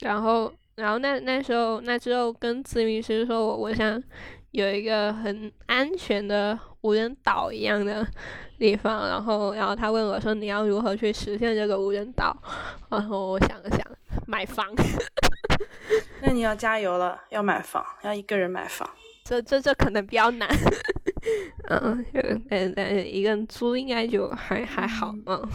[0.00, 4.00] 然后，然后那那时候那之后跟咨询师说，我我想
[4.52, 8.06] 有一个很安全的无人岛一样的
[8.58, 9.08] 地方。
[9.08, 12.36] 然后，然后他问我说，你要如何去实现这个无人岛？
[12.88, 13.80] 然后我想了想，
[14.26, 14.66] 买房。
[16.22, 18.88] 那你要加油了，要买房， 要一个人买房。
[19.24, 20.48] 这这这可能比较难。
[21.68, 22.04] 嗯，
[22.48, 25.14] 但但，一个人租应该就还还好。
[25.26, 25.48] 嗯，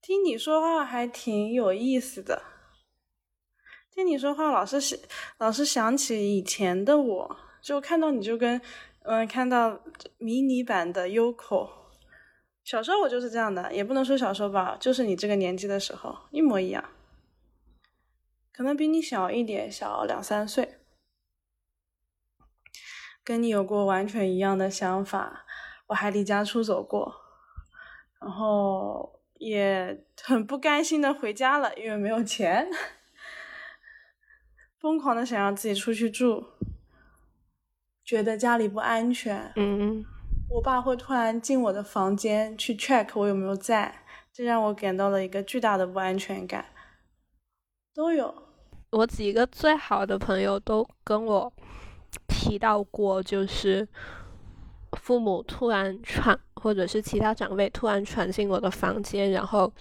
[0.00, 2.42] 听你说话还挺有意思的。
[3.92, 4.98] 听你说话，老是想，
[5.38, 8.60] 老是想起以前的我，就看到你就跟，
[9.02, 9.80] 嗯，看到
[10.18, 11.70] 迷你版的 Yoko。
[12.62, 16.84] 小时候我就是这样的，也不能说小时候吧，就是你这个年纪的时候一模一样。
[18.52, 20.78] 可能比你小一点，小两三岁，
[23.24, 25.46] 跟你有过完全一样的想法。
[25.86, 27.12] 我还离家出走过，
[28.20, 32.68] 然后也很不甘心的回家了，因为没有钱。
[34.78, 36.49] 疯狂的想要自己出去住，
[38.10, 39.52] 觉得家里不安全。
[39.54, 40.04] 嗯，
[40.48, 46.64] 我爸会突然进我的房间去 check 我有没有在，这让我感到了一个巨大的不安全感。
[47.94, 48.34] 都有，
[48.90, 51.52] 我几个最好的朋友都跟我
[52.26, 53.86] 提到过，就是
[54.98, 59.72] 父母突然闯，或者是其他长辈突然闯进我的房间，然后。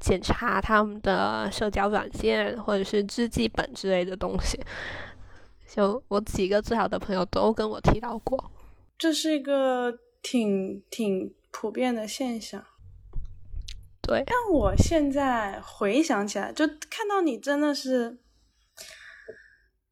[0.00, 4.60] 检查他们的社交软件或者是日记本之类的东西，
[5.74, 8.52] 就我几个最好的朋友都跟我提到过，
[8.96, 12.64] 这是一个挺挺普遍的现象。
[14.00, 18.18] 对，但我现在回想起来，就看到你真的是，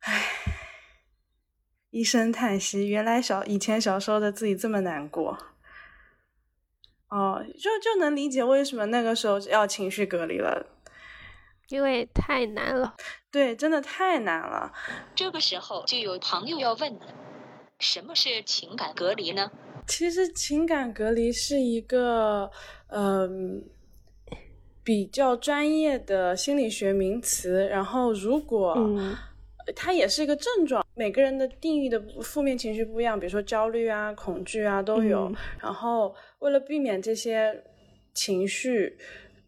[0.03, 0.23] 唉，
[1.91, 5.37] 一声叹息，原来小以前小时候的自己这么难过。
[7.09, 10.65] 哦，就就能理解为什么那个时候要情绪隔离了，
[11.71, 12.95] 因为太难了。
[13.33, 14.71] 对，真的太难了。
[15.15, 16.97] 这个时候就有朋友要问：
[17.81, 19.51] 什么是情感隔离呢？
[19.87, 22.51] 其实情感隔离是一个
[22.89, 23.65] 嗯
[24.85, 27.67] 比较专业的心理学名词。
[27.67, 28.77] 然后，如果
[29.75, 35.33] 它也是一个症状，每个人的定义的负面情绪不一样，比如说焦虑啊、恐惧啊都有。
[35.59, 36.15] 然后。
[36.43, 37.63] 为了避免这些
[38.13, 38.99] 情绪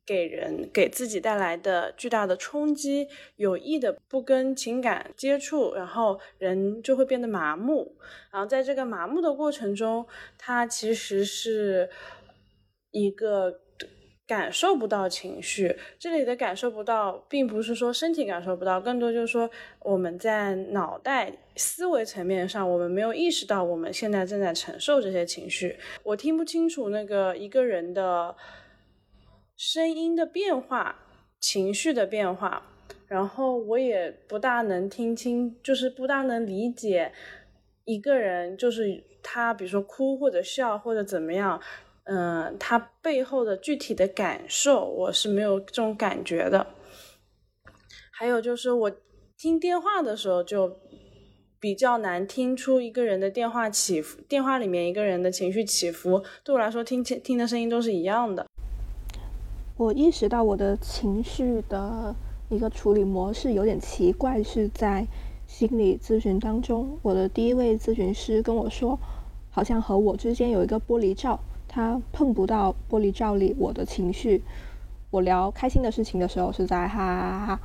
[0.07, 7.97] 给人给自己带来的巨大的冲击，有意的不跟情感接触，然后人就会变得麻木。
[8.31, 10.07] 然后在这个麻木的过程中，
[10.39, 11.91] 他其实是
[12.91, 13.61] 一个。
[14.27, 25.77] 感受不到情绪，这里的感受不到，并不是说身体感受不到，更多就是说我们在脑袋思维层面上，我们没有意识到我们现在正在承受这些情绪。
[26.03, 28.35] 我听不清楚那个一个人的
[29.57, 30.97] 声音的变化、
[31.41, 32.63] 情绪的变化，
[33.07, 37.13] 然后我也不大能听清，就是不大能理解
[37.85, 41.61] 一个人，就是他，比如说哭或者笑或者怎么样。
[42.07, 46.67] 嗯，他背后的具体的感受，我是没有这种感觉的。
[48.13, 48.93] 还有就是，我
[49.39, 50.81] 听电话的时候，就
[51.59, 58.47] 比较难听出一个人的电话起伏，电话里面一个人的情绪起伏，对我来说，听听听的声音都是一样的。
[59.77, 62.15] 我意识到我的情绪的
[62.49, 65.05] 一个处理模式有点奇怪，是在
[65.49, 68.97] 心理咨询当中，我的第一位咨询师跟我说，
[69.51, 71.41] 好像和我之间有一个玻璃罩。
[71.67, 74.45] 他碰不到玻璃罩里我的情绪。
[75.11, 77.61] 我聊开心的事情的时候是在哈哈哈哈，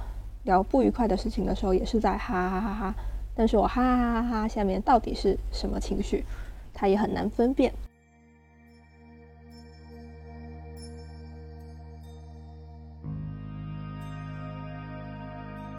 [0.46, 2.96] 聊不愉快的事情的时候也是在哈哈哈哈。
[3.36, 6.26] 但是我哈哈哈哈下面到底是什么情绪，
[6.74, 7.72] 他也很难分辨。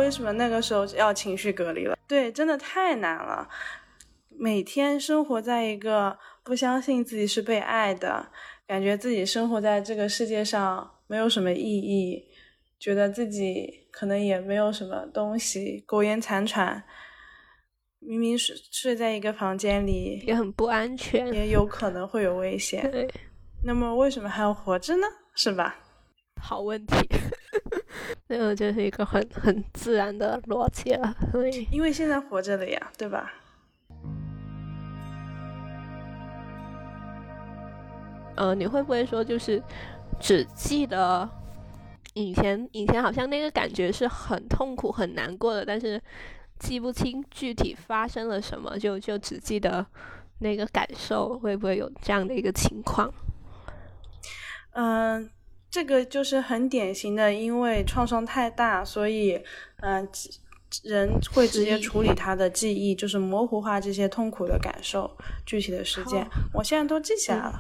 [0.01, 1.97] 为什么那个时候要情绪隔离了？
[2.09, 3.49] 对，真的太难了。
[4.29, 6.19] 每天生活在一个。
[6.43, 8.33] 不相信自己是被爱的，
[8.67, 12.25] 感觉自己生活在这个世界上没有什么意义，
[12.79, 16.83] 觉得自己可能也没有什么东西，苟延残喘。
[17.99, 22.91] 明明是睡在一个房间里，也很不安全，也有可能会有危险。
[22.91, 23.07] 对，
[23.63, 25.07] 那么为什么还要活着呢？
[25.37, 25.79] 是吧？
[26.41, 26.97] 好问题，
[28.29, 31.15] 那个就是一个很很自然的逻辑了。
[31.33, 33.33] 所以，因为现在活着的呀，对吧？
[38.37, 39.63] 呃，你会不会说就是
[40.19, 41.29] 只记得
[42.15, 46.01] 以前以前好像那个感觉是很痛苦很难过的，但是
[46.59, 49.85] 记不清具体发生了什么，就就只记得
[50.39, 53.13] 那个感受，会不会有这样的一个情况？
[54.73, 55.29] 嗯，
[55.71, 59.43] 这个就是很典型的，因为创伤太大，所以
[59.81, 60.09] 嗯、呃
[60.85, 65.11] 人会直接处理他的记忆，就是模糊化这些痛苦的感受、
[65.45, 66.25] 具体的事件。
[66.55, 67.59] 我现在都记起来了。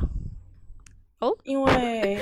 [1.18, 2.20] 哦，因为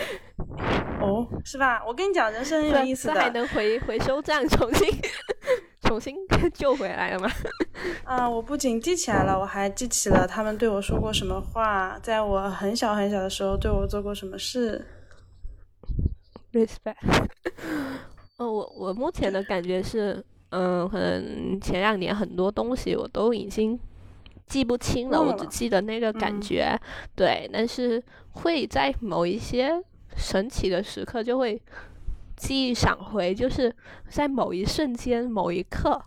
[0.99, 1.85] 哦，是吧？
[1.87, 3.29] 我跟你讲，人生很有意思这还。
[3.29, 4.89] 能回回收站重新
[5.83, 6.17] 重新
[6.55, 7.31] 救回来了吗？
[8.05, 14.83] 啊、我不仅记起来了，我还记起了他们对我说过什么话，在我很小很小的时候对我做过什么事。
[16.65, 16.97] Respect。
[18.39, 23.79] 呃，我我目前的感觉是，嗯、可能前两年很多东西我都已经
[24.47, 26.41] 记不清了，了我只记得那个感嗯。
[26.41, 26.79] 觉，
[27.17, 28.03] 对，但是
[28.33, 29.83] 会在某一些
[30.17, 31.61] 神奇的时刻就会
[32.37, 33.75] 记忆闪回，就是
[34.09, 36.01] 在某一瞬间、某一刻，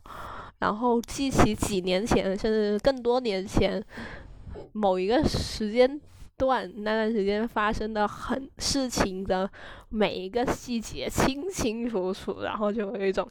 [0.59, 3.83] 然后记起几年前，甚至更多年前
[4.71, 5.99] 某一个时间
[6.41, 9.47] 段那段时间发生的很事情的
[9.89, 13.29] 每一个细节清清楚楚，然后就有一种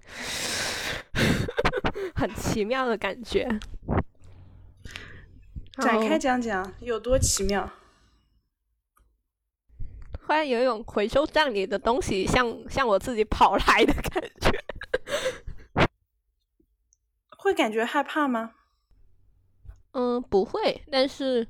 [2.14, 3.48] 很奇妙的感觉。
[5.78, 7.68] 展开讲讲有多奇妙。
[10.24, 15.88] 忽然有一种回收站里的东西向向我自己跑来的感觉。
[17.36, 18.52] 会感觉害怕吗？
[19.92, 21.44] 嗯，不会，但是，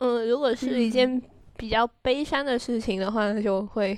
[0.00, 1.20] 嗯，如果是一件
[1.58, 3.96] 比较悲伤的事情的话，就会，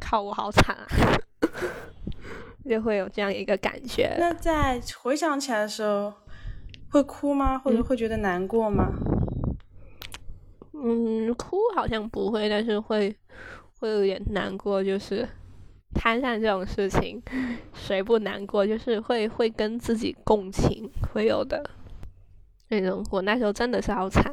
[0.00, 0.86] 靠，我好惨啊，
[2.68, 4.16] 就会有这样一个感觉。
[4.18, 6.12] 那在回想起来的时候，
[6.90, 7.56] 会哭吗？
[7.56, 8.92] 或者嗯会觉得难过吗？
[10.72, 13.16] 嗯，哭好像不会，但是会
[13.78, 15.26] 会有点难过，就是
[15.94, 17.22] 摊上这种事情，
[17.72, 18.66] 谁不难过？
[18.66, 21.70] 就是会会跟自己共情，会有的
[22.68, 23.06] 那种。
[23.12, 24.24] 我那时候真的是好惨，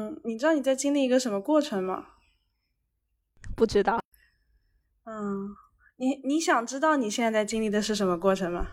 [0.00, 2.06] 嗯，你知道你在经历一个什么过程吗？
[3.54, 4.00] 不知道。
[5.04, 5.54] 嗯，
[5.96, 8.68] 你你想知道你现在在经历的是什么过程吗？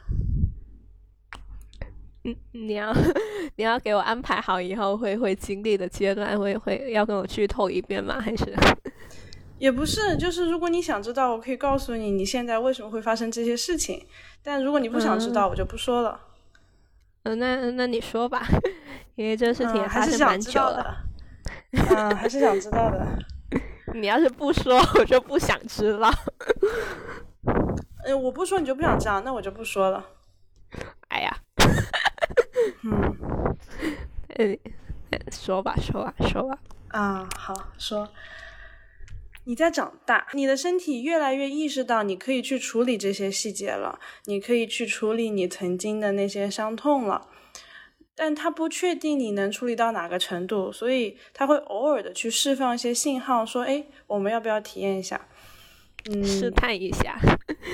[2.23, 2.93] 嗯，你要
[3.57, 8.19] 你要给我安排好以后会会经历的阶段，会会要跟我剧透一遍吗？
[8.21, 8.45] 还是
[9.59, 14.05] 也不是，就是如果你想知道，我可以告诉你你现在为什么会发生这些事情。
[14.43, 16.21] 但如果你不想知道，我就不说了。
[17.23, 18.45] 嗯、那那你说吧，
[19.15, 21.03] 因为这事情还发生是蛮久了。
[21.71, 23.05] 嗯，还是想知道的。
[23.93, 26.11] 你要是不说，我就不想知道。
[28.05, 30.05] 嗯，我不说你就不想知道，那我就不说了。
[31.07, 31.37] 哎呀，
[32.83, 33.15] 嗯
[34.37, 34.59] 嗯，
[35.31, 36.57] 说吧，说吧，说吧。
[36.89, 38.09] 啊，好说。
[39.45, 47.29] 你在长大，你的身体越来越意识到你可以去处理这些细节了，你可以去处理你曾经的那些伤痛了，
[48.19, 55.27] 但他不确定你能处理到哪个程度，所以他会偶尔的去释放一些信号，说：“哎，我们要不要体验一下？”
[56.09, 57.15] 嗯，试探一下。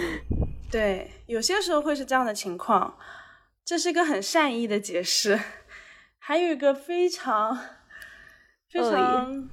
[0.70, 2.98] 对，有些时候会是这样的情况，
[3.64, 5.40] 这是一个很善意的解释。
[6.20, 7.58] 还有一个非常
[8.70, 9.50] 非常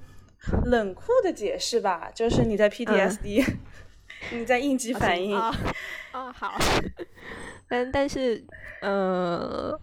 [0.64, 3.44] 冷酷的解释吧，就是你在 PTSD，
[4.32, 5.36] 你在应激反应。
[5.36, 5.54] 啊
[6.10, 6.58] 啊，好。
[7.68, 8.44] 但但是，
[8.80, 9.78] 呃，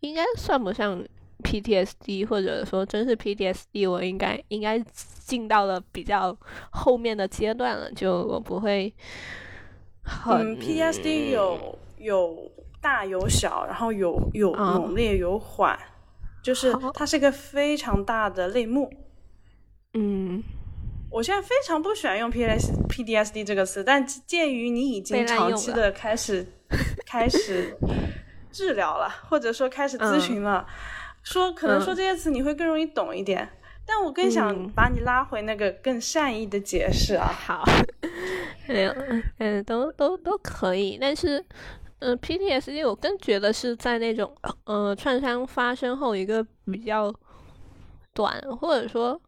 [0.00, 1.04] 应该算不上
[1.42, 4.78] PTSD，或者说真是 PTSD，我应该应该
[5.24, 6.36] 进到了比较
[6.70, 8.92] 后面的阶段了，就我不会
[10.02, 14.78] 很嗯，PTSD 有有大有小，然后有有啊。
[14.78, 15.78] 猛烈有缓，
[16.42, 18.92] 就是它是一个非常大的类目。
[19.94, 20.42] 嗯。
[21.10, 26.46] 我现在非常不喜欢用 PS PTSD 这个词，但鉴于你已经长期的开始
[27.06, 27.74] 开始
[28.58, 30.66] 治疗了，或者说开始咨询了，
[31.22, 31.96] 说可能说嗯。
[31.96, 33.48] 这些词你会更容易懂一点。
[33.86, 34.68] 但我更想嗯。
[34.74, 37.62] 把你拉回那个更善意的解释啊，好，
[38.66, 38.92] 没有，
[39.38, 41.42] 嗯，都都都可以，但是，
[42.00, 44.34] 嗯、p t s d 我更觉得是在那种
[44.64, 47.14] 呃创伤发生后一个比较
[48.12, 49.18] 短，或者说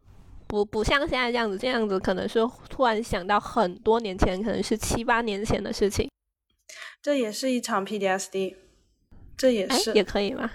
[0.49, 6.11] 不不像现在这样子，这样子可能是突然想到很多年前，可能是七八年前的事情，
[7.01, 8.57] 这也是一场 PTSD，
[9.41, 10.51] 这也哎，是也可以吗？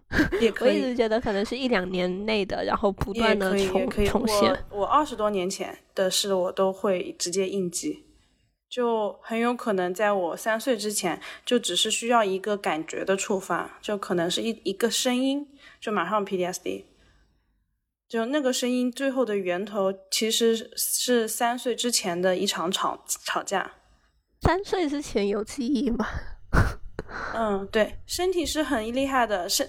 [0.40, 3.86] 也可以我一直觉得可能是一两年内的，然后不断的重。
[4.06, 4.50] 重现。
[4.70, 8.06] 我我二十多年前的事，我都会直接应激，
[8.66, 15.46] 就很有可能在我三岁之前，就只是需要一个感觉的触发，就可能是一一个声音，
[15.78, 16.84] 就马上 PTSD。
[18.08, 23.72] 就那个声音最后的源头，其实是三岁之前的一场吵吵架。
[24.40, 26.06] 三岁之前有记忆吗？
[27.34, 29.68] 嗯，对，身体是很厉害的，是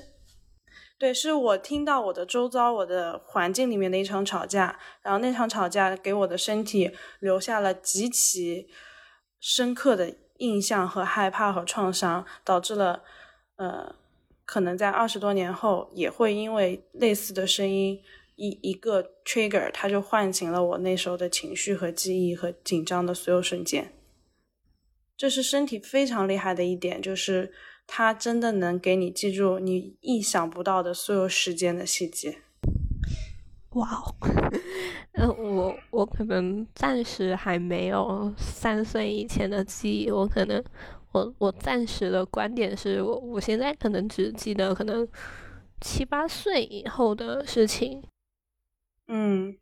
[1.00, 8.68] 对，是我听到我的周遭、我的环境里面的一场吵架，然后那场吵架给我的身体留下了极其
[9.40, 13.02] 深刻的印象和害怕和创伤，导致了
[13.56, 13.96] 呃，
[14.46, 18.00] 可能在二十多年后也会因为类似的声音
[18.36, 23.92] 一一个 trigger，它就唤醒了我那时候的情绪和记忆和紧张的所有瞬间。
[25.18, 27.54] 这是身体非常厉害的一点，就是
[27.86, 32.42] 它真的能给你记住你意想不到的所有时间的细节。
[33.72, 34.16] 哇哦，
[35.14, 40.64] 嗯，我我可能暂时还没有三岁以前的记忆，我可能
[41.12, 45.08] 我我暂时的观点是我我现在可能只记得可能
[45.80, 48.04] 七八岁以后的事情。
[49.08, 49.56] 嗯，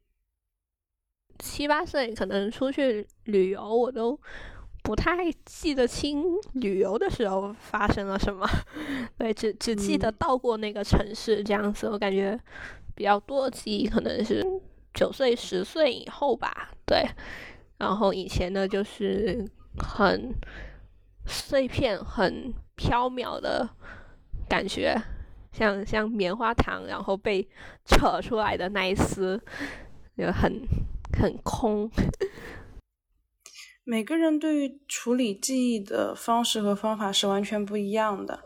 [1.37, 4.19] 七八岁可能出去旅游，我都。
[4.81, 6.23] 不太记得清
[6.53, 8.47] 旅游的时候发生了什么，
[9.17, 11.87] 对，只只记得到过那个城市这样子。
[11.89, 12.39] 我感觉
[12.95, 14.43] 比较多记忆可能是
[14.93, 17.05] 九岁、十岁以后吧，对。
[17.77, 19.45] 然后以前呢，就是
[19.77, 20.33] 很
[21.25, 23.69] 碎片、很飘渺的
[24.49, 24.95] 感觉，
[25.53, 27.47] 像像棉花糖，然后被
[27.85, 29.41] 扯出来的那一丝，
[30.17, 30.61] 就很
[31.17, 31.89] 很空。
[33.89, 38.41] 每个人对于处理记忆的方式和方法是完全不一样的，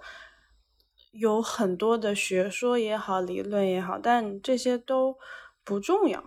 [1.11, 5.17] 有很多的学说也好，理论也好，但这些都
[5.65, 6.23] 不重要。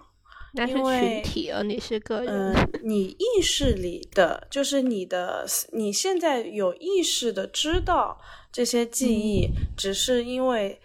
[0.52, 2.52] 那是群体，而你是个人。
[2.52, 8.20] 嗯，你意识里的，就是你的，你现在有意识的知道
[8.52, 10.78] 这些记忆，只是因为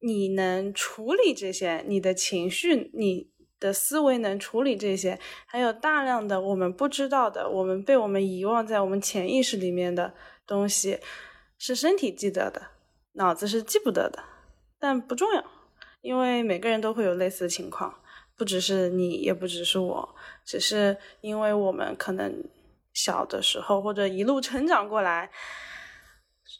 [0.00, 3.33] 你能处理这些，你的情绪，你。
[3.64, 10.12] 的思维能处理这些，还有大量的我们不知道的，我们被我们遗忘在我们潜意识里面的
[10.46, 10.98] 东西，
[11.56, 12.60] 是身体记得的，
[13.12, 14.22] 脑子是记不得的，
[14.78, 15.42] 但不重要，
[16.02, 18.02] 因为每个人都会有类似的情况，
[18.36, 22.44] 不只是你，也不只是我，只是因为我们可能
[22.92, 25.30] 小的时候或者一路成长过来，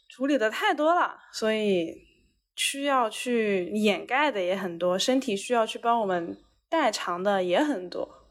[0.09, 2.01] 处理的太多了，所以
[2.55, 6.35] 需要去掩盖的也很多，身体需要去帮我们。
[6.75, 8.27] 代偿的也很多，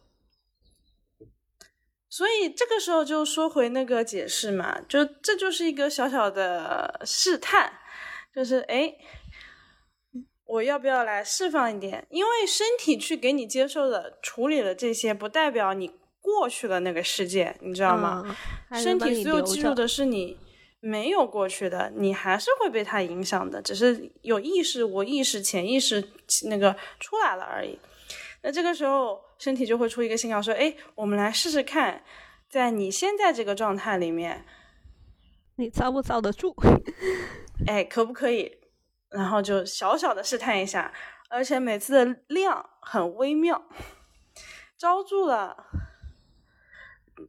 [2.11, 7.73] 所以这个时候就说回那个解释嘛，就这就是一个小小的试探，
[8.35, 8.97] 就是哎，
[10.45, 12.07] 我要不要来释放一点？
[12.11, 15.91] 因为身体去给你接受的处理了这些，不代表你
[16.21, 18.37] 过去了那个世界，你知道吗？
[18.75, 20.39] 身体所有记录的是你
[20.81, 26.11] 没有过去的，你还是会被它影响的，只是有意识、我意识、潜意识
[26.51, 27.79] 那个出来了而已。
[28.47, 32.05] 那这个时候，身体就会出一个信号，说：“哎，我们来试试看，
[32.47, 34.45] 在你现在这个状态里面，
[35.57, 36.55] 你遭不遭得住？
[37.67, 38.59] 哎，可不可以？
[39.09, 40.93] 然后就小小的试探一下，
[41.31, 43.65] 而且每次的量很微妙，
[44.77, 45.57] 招住了。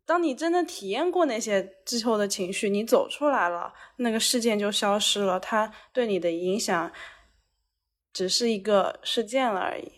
[0.05, 6.91] 当你真的体验过那些之后的情绪，你走出来了，那个事件就消失了，它对你的影响
[8.11, 9.93] 只是一个事件了而已。”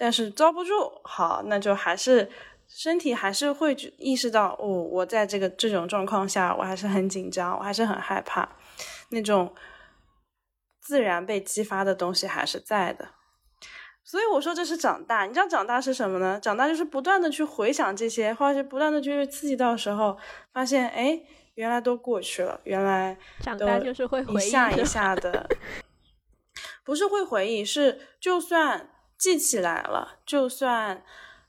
[0.00, 0.72] 但是遭不住，
[1.04, 2.26] 好，那就还是
[2.66, 8.48] 身体还是会意识到，哦，我在这个这种状况下，我还是很紧张，我还是很害怕，
[9.10, 9.54] 那种
[10.80, 13.10] 自然被激发的东西还是在的。
[14.02, 16.40] 所以我说这是长大，你知道长大是什么呢？
[16.40, 20.16] 长大就是不断的去回想这些，或者是不断的去刺激到时候，
[20.50, 21.20] 发现，哎，
[21.56, 25.46] 原来都过去了，原来长大就是会一下一下的，
[26.86, 28.88] 不是会回忆，是就算。
[29.20, 31.04] 记起来了，就算，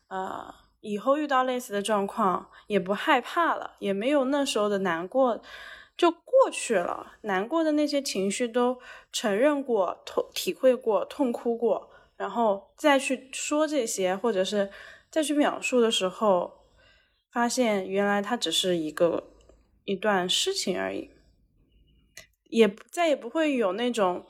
[0.09, 5.41] 呃，以后遇到类似的状况也不害怕了，也没有那时候的难过，
[5.95, 7.13] 就过去了。
[7.21, 8.77] 难过的那些情绪都
[9.13, 14.69] 承认过、痛体会过、痛哭过，然后再去说这些，或者是
[15.09, 16.65] 再去描述的时候，
[17.31, 19.31] 发现原来它只是一个
[19.85, 21.09] 一段事情而已，
[22.49, 24.25] 也再也不会有那种。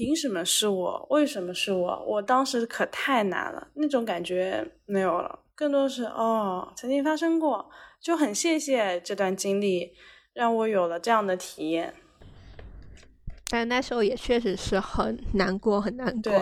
[0.00, 1.06] 凭什么是我？
[1.10, 2.04] 为什么是我？
[2.06, 7.68] 我当时可太难了，那种感觉没有了，更多是哦，曾经发生过，
[8.00, 9.92] 就很谢谢这段经历，
[10.32, 11.92] 让我有了这样的体验。
[13.50, 16.32] 但那时候也确实是很难过，很难过，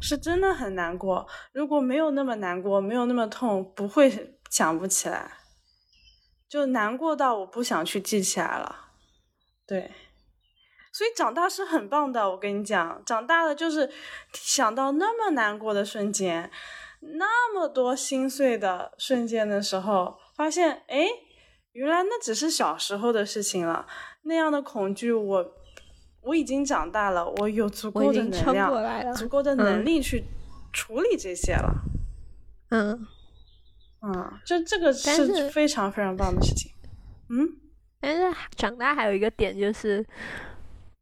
[0.00, 1.28] 是真的很难过。
[1.52, 5.30] 如果没有那么难过，没有那么痛，不会想不起来，
[6.48, 8.74] 就难过到我不想去记起来了。
[9.66, 9.90] 对。
[10.94, 13.90] 所以长大是很棒的，我跟你讲，长大了就是
[14.32, 16.48] 想到那么难过的瞬间，
[17.00, 21.08] 那么多心碎的瞬间的时候，发现，哎，
[21.72, 23.84] 原来那只是小时候的事情了。
[24.22, 25.54] 那样的恐惧，我
[26.20, 29.12] 我已经长大了，我有足够的能量。
[29.14, 30.24] 足够的能力去
[30.72, 31.74] 处理这些了。
[32.70, 33.04] 嗯，
[34.00, 36.70] 嗯，就这个是非常非常棒的事情。
[37.30, 37.48] 嗯，
[38.00, 40.06] 但是长大还有一个点就是，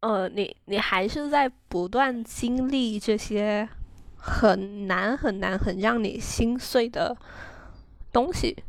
[0.02, 3.68] 呃，你你还是在不断经历这些
[4.16, 7.16] 很难很难很让你心碎的
[8.12, 8.64] 东西，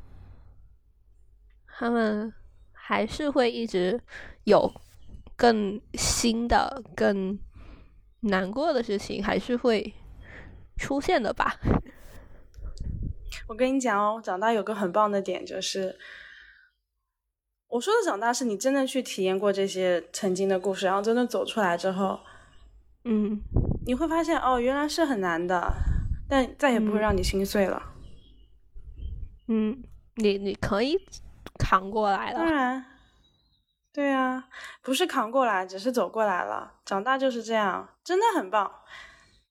[1.67, 2.31] 他们
[2.71, 3.99] 还是会一直
[4.43, 4.71] 有
[5.35, 7.39] 更新的、更
[8.21, 9.91] 难过的事情，还是会
[10.77, 11.59] 出现的吧。
[13.47, 15.97] 我跟你讲哦，长大有个很棒的点就是，
[17.73, 22.19] 我说的长大是你真的去体验过这些曾经的故事，然后真的走出来之后，
[23.03, 23.41] 嗯
[23.87, 25.73] 你会发现哦，原来是很难的，
[26.29, 27.81] 但再也不会嗯让你心碎了。
[29.47, 29.83] 嗯，
[30.17, 30.99] 你你可以
[31.57, 32.37] 扛过来了。
[32.37, 32.85] 当然，
[33.91, 34.47] 对啊，
[34.83, 36.73] 不是扛过来，只是走过来了。
[36.85, 38.71] 长大就是这样，真的很棒，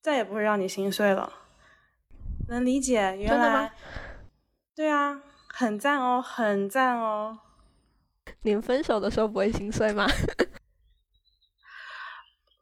[0.01, 1.33] 再也不会让你心碎了。
[2.47, 3.73] 能理解，原来，
[4.77, 7.37] 对啊，很赞哦，很赞哦。
[8.43, 10.07] 你分手的时候不会心碎吗？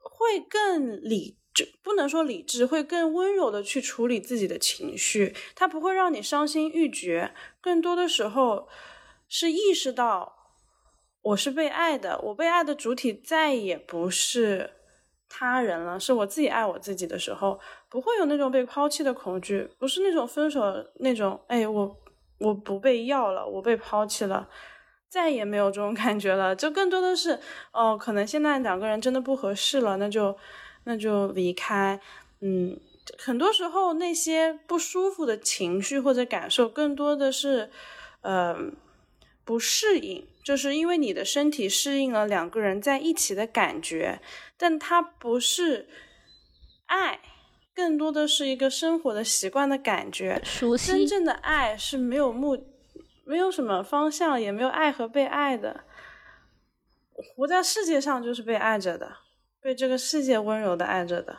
[0.03, 8.69] 会更理智，不能说理智，会更温柔的去处理自己的情绪，它不会让你伤心欲绝，更多的时候
[9.29, 10.37] 是意识到
[11.23, 14.71] 我是被爱的，我被爱的主体再也不是
[15.29, 17.59] 他人了，是我自己爱我自己的时候，
[17.89, 20.63] 不会有那种被抛弃的恐惧，不是那种分手
[20.97, 21.97] 那种，哎，我
[22.39, 24.49] 我不被要了，我被抛弃了。
[25.11, 27.41] 再也没有这种感觉了，就更多的是，
[27.73, 30.39] 哦，可能现在两个人真的不合适了，那就
[30.85, 32.01] 那就离开。
[32.41, 32.79] 嗯，
[33.19, 37.71] 很多时候那些不舒服的情绪或者感受，更多的是，
[38.21, 38.57] 呃，
[39.45, 44.21] 不适应，就是因为你的身体适应了两个人在一起的感觉，
[44.57, 45.89] 但它不是
[46.87, 47.21] 爱，
[47.75, 50.41] 更多的是一个生活的习惯的感觉。
[50.45, 52.70] 熟悉，真正的爱是没有目，
[53.31, 55.85] 没有什么方向，也没有爱和被爱的。
[57.37, 59.09] 活在世界上就是被爱着的，
[59.61, 61.39] 被这个世界温柔的爱着的。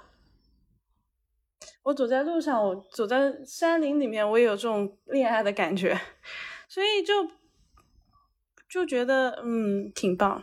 [1.83, 5.99] 我走在路上，我走在山林里面，我也有这种恋爱的感觉，
[6.69, 7.29] 所以就
[8.69, 10.41] 就觉得嗯挺棒。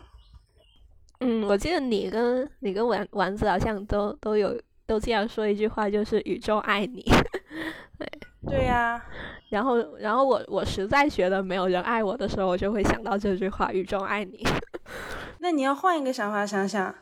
[1.21, 7.03] 嗯，我记得你跟你跟丸丸子好像都都有都这样说一句话，就是宇宙爱你。
[7.99, 8.07] 对
[8.47, 9.03] 对呀、
[9.49, 14.47] 然后，然后我我实在觉得没有人爱我的时候，我就会想到这句话：宇宙爱你。
[15.41, 16.95] 那你要换一个想法想想，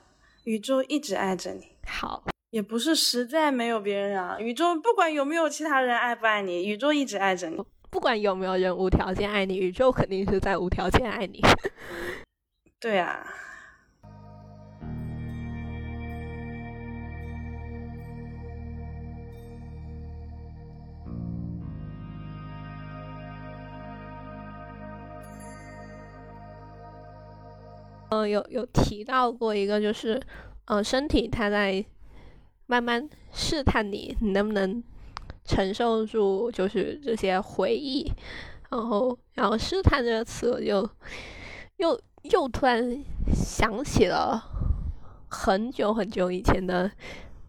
[0.45, 1.69] 宇宙一直爱着你。
[1.87, 7.63] 好，也不是实在没有别人啊，宇宙不管有没有其他人爱不爱你，宇宙一直爱着你。
[7.91, 11.41] 不管有没有人无条件爱你，宇宙肯定是在无条件爱你。
[12.79, 13.27] 对啊，
[28.11, 30.21] 嗯，有有提到过一个，就是，
[30.67, 31.85] 呃，身体它在
[32.67, 34.81] 慢慢试探你，你能不能
[35.45, 38.09] 承受住，就是这些回忆。
[38.71, 40.89] 然后，然后试探这个词，我就
[41.79, 42.97] 又又突然
[43.33, 44.41] 想起了
[45.29, 46.89] 很久很久以前的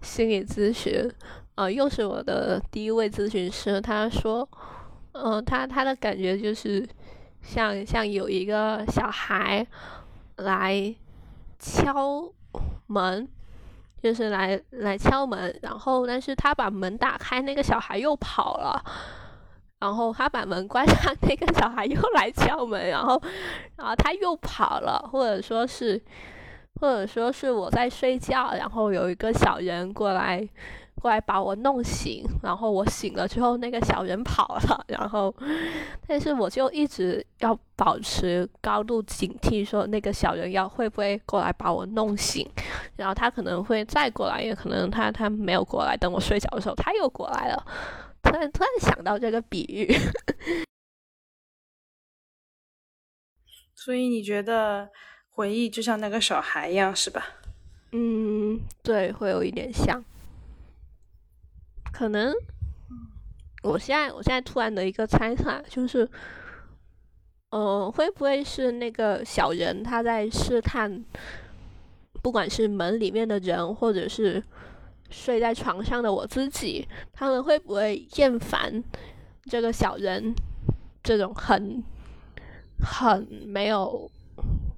[0.01, 1.08] 心理咨询，
[1.53, 4.49] 呃，又是我的第一位咨询师，他说，
[5.12, 6.84] 呃，他他的感觉就是
[7.43, 9.66] 像像有一个小孩。
[10.38, 10.95] 来
[11.59, 12.31] 敲
[12.88, 13.27] 门，
[14.01, 18.83] 就是来来敲门，然后但是他把门打开，那个小孩又跑了，
[19.79, 23.21] 然后他把门关上，那个小孩又来敲门，然后
[23.75, 26.01] 然后他又跑了，或者说是
[26.79, 30.47] 或者说是我在睡觉，然后有一个小人过来。
[31.01, 35.33] 过来把我弄醒，然后我醒了之后，那个小人跑了，然后，
[36.07, 42.47] 但是我就一直要保持高度警惕，说那个小人要会不会过来把我弄醒，
[42.95, 47.65] 然后他可能会再过来，也可能他他没有过来，等我睡着的时候他又过来了，
[48.21, 49.87] 突然突然想到这个比喻，
[53.75, 54.89] 所以你觉得
[55.29, 57.25] 回忆就像那个小孩一样，是吧？
[57.91, 60.03] 嗯，对，会有一点像。
[61.97, 62.31] 可能，
[63.63, 66.07] 我现在我现在突然的一个猜测就是，
[67.49, 71.03] 呃，会不会是那个小人他在试探，
[72.21, 74.43] 不管是门里面的人，或者是
[75.09, 78.83] 睡在床上的我自己，他们会不会厌烦
[79.45, 80.35] 这个小人
[81.01, 81.83] 这种很
[82.79, 84.07] 很没有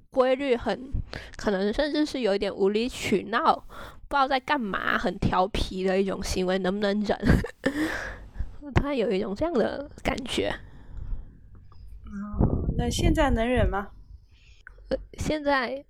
[0.09, 0.89] 规律、很
[1.35, 3.61] 可能甚至是有一点无理取闹，
[4.09, 7.17] 不知道在干嘛，很调皮的一种行为，能不能忍？
[8.75, 10.49] 他有一种这样的感觉。
[12.05, 13.89] 哦，那现在能忍吗？
[15.19, 15.85] 现在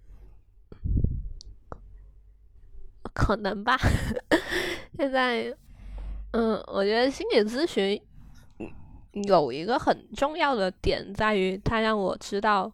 [3.13, 3.77] 可能吧。
[4.97, 5.55] 现在，
[6.31, 8.01] 嗯，我觉得心理咨询
[9.27, 12.69] 有一个很重要的点在于，他让我知道，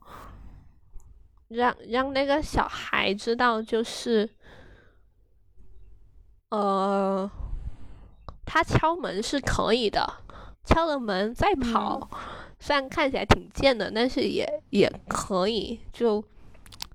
[1.49, 4.27] 让让那个小孩知道，就是，
[6.49, 7.29] 呃，
[8.55, 10.01] 他敲门是可以的，
[10.63, 12.09] 敲了门再跑。
[12.57, 15.77] 虽然看起来挺贱的，但是也也可以。
[15.91, 16.23] 就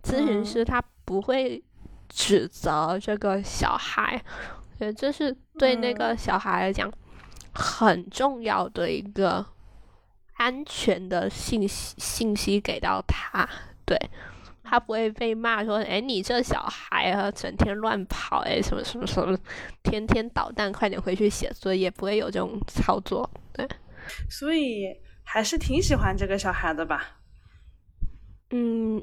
[0.03, 1.63] 咨询师他不会
[2.09, 4.17] 指责这个小孩，
[4.79, 6.91] 觉得这是对那个小孩来讲
[7.53, 9.45] 很重要的一个
[10.37, 13.47] 安全的信息信息给到他。
[13.85, 13.99] 对
[14.71, 19.37] 他不会被骂说：“哎，你这小孩啊，整天乱跑，哎，什么什么什么，
[19.83, 23.29] 天天捣蛋，快点回去写作业。”不会有这种操作。
[23.53, 23.69] 对，
[24.29, 24.87] 所以。
[25.23, 27.21] 还是挺喜欢这个小孩的吧？
[28.51, 29.01] 嗯，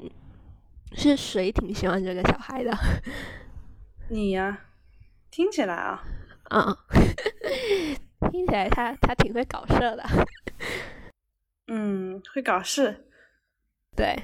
[0.92, 2.70] 是谁挺喜欢这个小孩的？
[4.10, 4.66] 你呀，
[5.30, 6.04] 听起来啊，
[6.50, 6.76] 啊，
[8.30, 10.04] 听起来他他挺会搞事的。
[11.68, 13.06] 嗯，会搞事。
[13.96, 14.14] 对。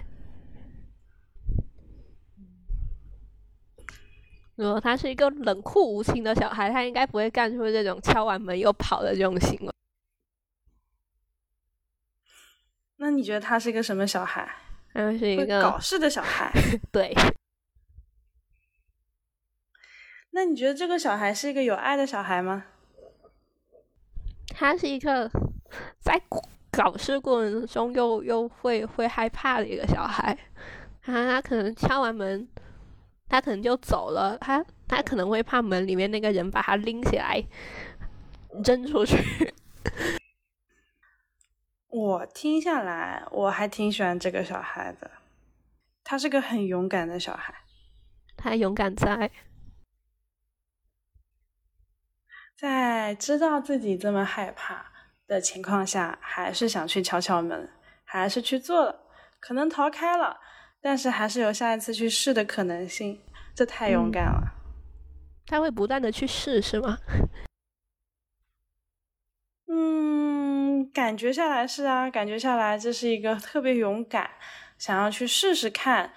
[4.57, 9.73] 如果他是一个冷酷无情的小孩，他应该不会干出这种敲完门又跑的这种行为。
[12.97, 14.49] 那你觉得他是一个什么小孩？
[14.93, 16.53] 他是一个搞事的小孩。
[16.93, 17.13] 对。
[20.31, 22.65] 那你觉得这个小孩是一个有爱的小孩吗？
[24.49, 25.29] 他是一个
[26.01, 26.21] 在
[26.71, 30.37] 搞事过程中又又会会害怕的一个小孩。
[31.03, 32.49] 他他可能敲完门，
[33.29, 34.39] 他可能就走了。
[34.39, 37.43] 他他可能会怕门里面那个人把他拎起来
[38.65, 39.17] 扔出去。
[41.89, 45.11] 我听下来，我还挺喜欢这个小孩的。
[46.03, 47.55] 他是个很勇敢的小孩，
[48.37, 49.31] 他勇敢在
[52.57, 54.93] 在知道自己这么害怕
[55.27, 57.71] 的情况下，还是想去敲敲门，
[58.05, 59.01] 还是去做了。
[59.41, 60.39] 可能逃开了，
[60.85, 63.19] 但是还是有下一次去试的可能性。
[63.55, 64.53] 这太勇敢了。
[65.47, 66.99] 他会不断的去试，是吗？
[69.67, 74.29] 嗯，感觉下来是啊，感觉下来这是一个特别勇敢，
[74.77, 76.13] 想要去试试看。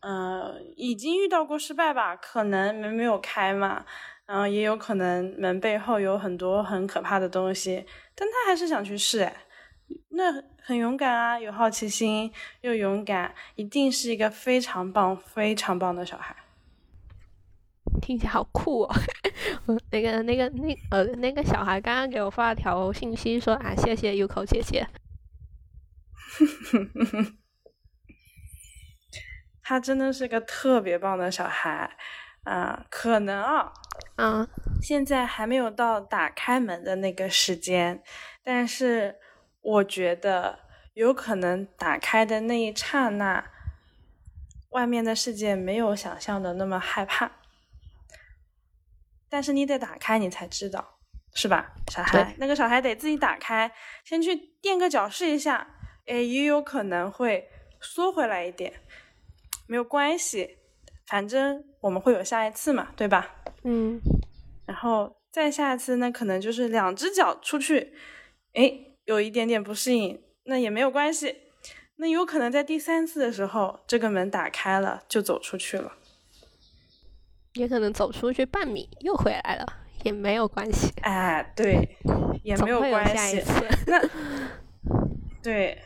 [0.00, 2.14] 嗯，已经遇到过失败吧？
[2.14, 3.86] 可能门没有开嘛，
[4.26, 9.34] 然后也有可能门背后有很多很可怕的东西，但他还是想去试，哎，
[10.10, 16.36] 那很勇敢啊，有好奇心又勇敢，一定是一个非常棒、非常棒的小孩。
[18.00, 18.94] 听起来好酷哦！
[19.90, 24.86] 那个、那个、那呃，那个小孩刚刚给我发了条信息说啊，谢谢 Uko 姐姐。
[29.62, 31.96] 他真的是个特别棒的小孩
[32.42, 32.84] 啊！
[32.90, 33.72] 可能啊，
[34.16, 34.46] 嗯，
[34.82, 38.02] 现在还没有到打开门的那个时间，
[38.42, 39.16] 但是
[39.64, 40.60] 我觉得
[40.92, 43.50] 有可能打开的那一刹那，
[44.70, 47.32] 外面的世界没有想象的那么害怕。
[49.30, 50.98] 但是你得打开，你才知道，
[51.34, 51.74] 是吧？
[51.90, 53.72] 小孩，那个小孩得自己打开，
[54.04, 55.66] 先去垫个脚试一下，
[56.06, 57.48] 哎，也有可能会
[57.80, 58.82] 缩回来一点，
[59.66, 60.58] 没有关系，
[61.06, 63.34] 反正我们会有下一次嘛，对吧？
[63.64, 63.98] 嗯，
[64.66, 67.94] 然后再下一次，那可能就是两只脚出去，
[68.52, 71.36] 哎，有一点点不适应，那也没有关系，
[71.96, 75.92] 那有可能在第三次的时候，这个门打开了，就走出去了。
[77.54, 79.66] 也可能走出去半米又回来了，
[80.02, 80.92] 也没有关系。
[81.02, 81.96] 哎，对，
[82.42, 83.40] 也没有关系。
[83.86, 84.00] 那
[85.40, 85.78] 对，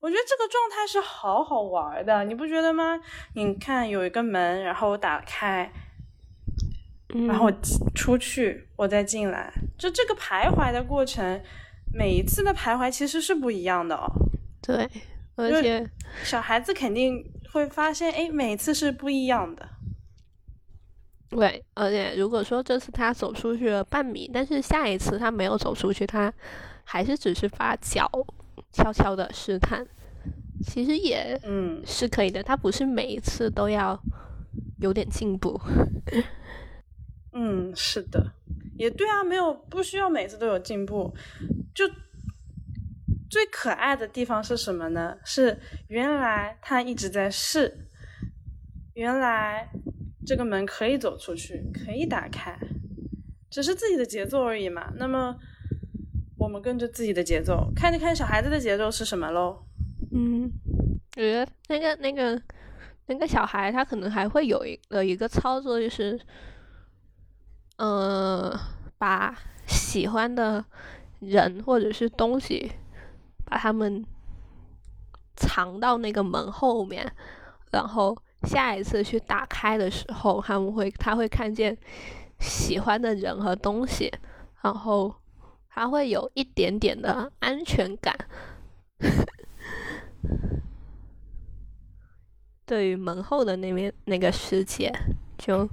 [0.00, 2.98] 我觉得这个状态是好好玩的，你不觉得吗？
[3.36, 5.70] 你看有一个门，然后我打开，
[7.28, 7.48] 然后
[7.94, 11.40] 出去，我再进来，就这个徘徊的过程，
[11.94, 14.06] 每一次的徘徊其实是不一样的哦。
[14.60, 14.88] 对，
[15.36, 15.88] 而且
[16.24, 19.68] 小孩子肯定会发现，哎，每次是不一样的。
[21.28, 26.32] 对，而且如果说这次他走出去了半米，但是下一次他没有走出去，他
[26.84, 28.06] 还是只是把脚
[28.70, 29.86] 悄悄的试探，
[30.66, 32.42] 其实也嗯是可以的。
[32.42, 33.98] 他不是每一次都要
[34.80, 35.58] 有点进步。
[37.32, 38.32] 嗯，是的，
[38.82, 41.14] 也对啊，没有不需要每次都有进步。
[41.72, 41.88] 就
[43.30, 45.16] 最可爱的地方是什么呢？
[45.24, 45.56] 是
[45.86, 47.86] 原来他一直在试。
[48.94, 49.70] 原来
[50.26, 52.58] 这个门可以走出去，可以打开，
[53.48, 54.92] 只是自己的节奏而已嘛。
[54.96, 55.36] 那么
[56.36, 59.64] 我们跟着自己的节奏，看着看小孩子的节奏是什么喽？
[60.12, 60.50] 嗯，
[61.16, 62.42] 我觉得那个那个
[63.06, 66.20] 那个小孩他可能还会有一个一个操作，就是，
[67.76, 68.58] 呃，
[68.98, 70.64] 把喜欢的
[71.20, 72.72] 人或者是东西，
[73.44, 74.04] 把他们
[75.36, 77.12] 藏到那个门后面，
[77.70, 81.76] 然后下一次去打开的时候，他们会他会看见
[82.38, 84.12] 喜欢的人和东西，
[84.62, 85.14] 然后
[85.68, 88.16] 他会有一点点的安全感。
[92.64, 94.90] 对于门后的那边那个世界，
[95.36, 95.68] 就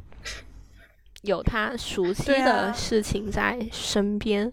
[1.24, 4.52] 有他熟悉的啊事情在身边。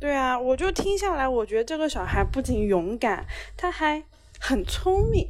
[0.00, 3.24] 对啊，我就听下来，我觉得这个小孩不仅勇敢，
[3.56, 4.04] 他还
[4.40, 5.28] 很聪明。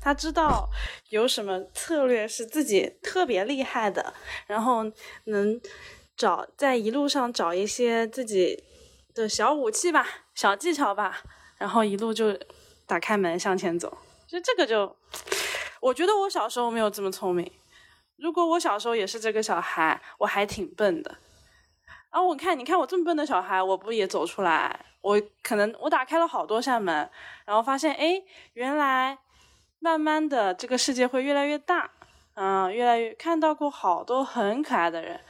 [0.00, 0.68] 他知道
[1.10, 4.14] 有什么策略是自己特别厉害的，
[4.46, 4.84] 然后
[5.24, 5.60] 能
[6.16, 8.64] 找在一路上找一些自己
[9.14, 11.22] 的小武器吧、小技巧吧，
[11.58, 12.38] 然后一路就
[12.86, 13.98] 打开门向前走。
[14.26, 14.96] 就这个就，
[15.80, 17.50] 我觉得我小时候没有这么聪明。
[18.22, 21.10] 如果我小时候也是这个小孩，我还挺笨的。
[22.12, 24.86] 然后我看，你看我这么笨的小孩，我不也走出来？
[25.00, 27.10] 我可能我打开了好多扇门，
[27.44, 29.18] 然后发现，哎，原来
[29.80, 31.90] 慢慢的这个世界会越来越大，
[32.34, 35.20] 嗯、越来越看到过好多很可爱的人，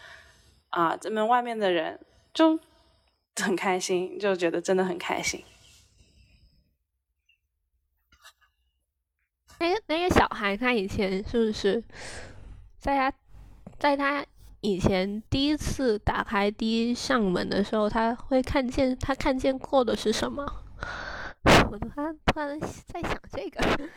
[0.68, 1.98] 啊，这门外面的人
[2.34, 2.60] 就
[3.40, 5.42] 很开心，就觉得真的很开心。
[9.58, 11.82] 那个那个小孩，他以前是不是
[12.82, 13.16] 在他
[13.78, 14.26] 在他
[14.60, 20.44] 以前第一次打开第一扇门的时候，他会看见他看见过的是什么？
[21.70, 23.88] 我突然突然在想这个，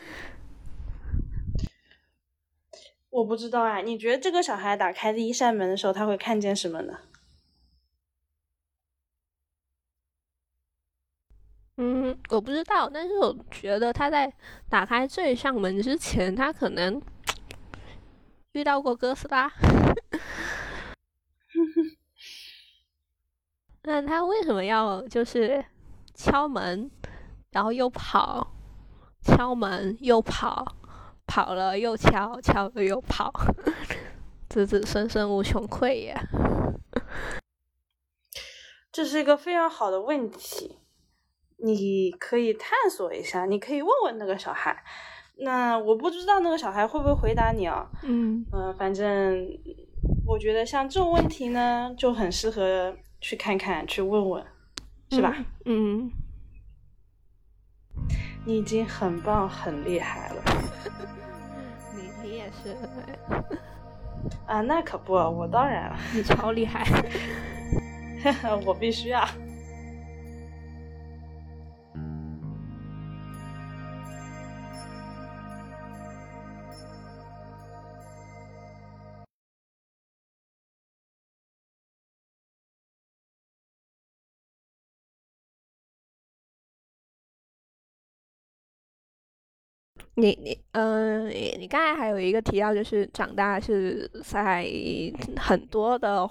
[3.10, 7.00] 我不知道啊，你觉得这个小孩打开第一扇门的时候，他会看见什么呢？
[11.78, 14.32] 嗯，我不知道，但是我觉得他在
[14.70, 17.02] 打开这一扇门之前，他可能
[18.56, 19.52] 遇到过哥斯拉。
[23.82, 25.62] 那他为什么要就是
[26.14, 26.90] 敲门，
[27.50, 28.54] 然后又跑，
[29.20, 30.74] 敲门又跑，
[31.26, 33.30] 跑了又敲，敲了又跑，
[34.48, 36.18] 子子孙孙无穷匮也。
[38.90, 40.78] 这是一个非常好的问题，
[41.58, 44.82] 你可以探索一下，你可以问问那个小孩。
[45.38, 47.86] 那我不知道那个小孩会不会回答你啊？
[48.02, 49.46] 嗯嗯、反正
[50.26, 54.44] 我觉得像这种问题呢，就很适合去看看、去问问，
[55.10, 55.36] 是吧？
[55.66, 56.10] 嗯，
[58.46, 60.42] 你已经很棒、很厉害了
[61.94, 62.76] 你你也是，
[64.46, 64.60] 啊！
[64.62, 66.84] 那可不，我当然了，你超厉害。
[68.64, 69.28] 我必须啊。
[90.16, 94.66] 你你嗯、你你刚才还有一个提到，就是长大是在
[95.36, 96.28] 很多的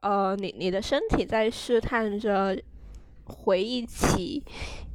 [0.00, 2.56] 呃，你你的身体在试探着
[3.24, 4.42] 回忆起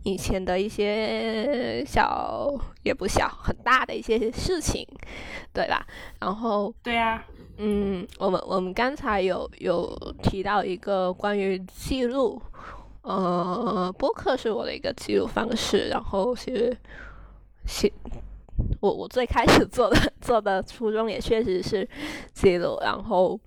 [0.03, 2.51] 以前的一些小
[2.82, 4.88] 也不小很大的一些事情，
[5.53, 5.86] 对吧？
[6.20, 7.24] 然后对呀、
[7.57, 12.41] 嗯，我们我们刚才有有提到一个关于记录，
[13.03, 16.76] 呃，播客是我的一个记录方式，然后是
[17.66, 17.91] 写
[18.80, 21.88] 我我最开始做的 做的初衷也确实是
[22.34, 23.39] 记录，然后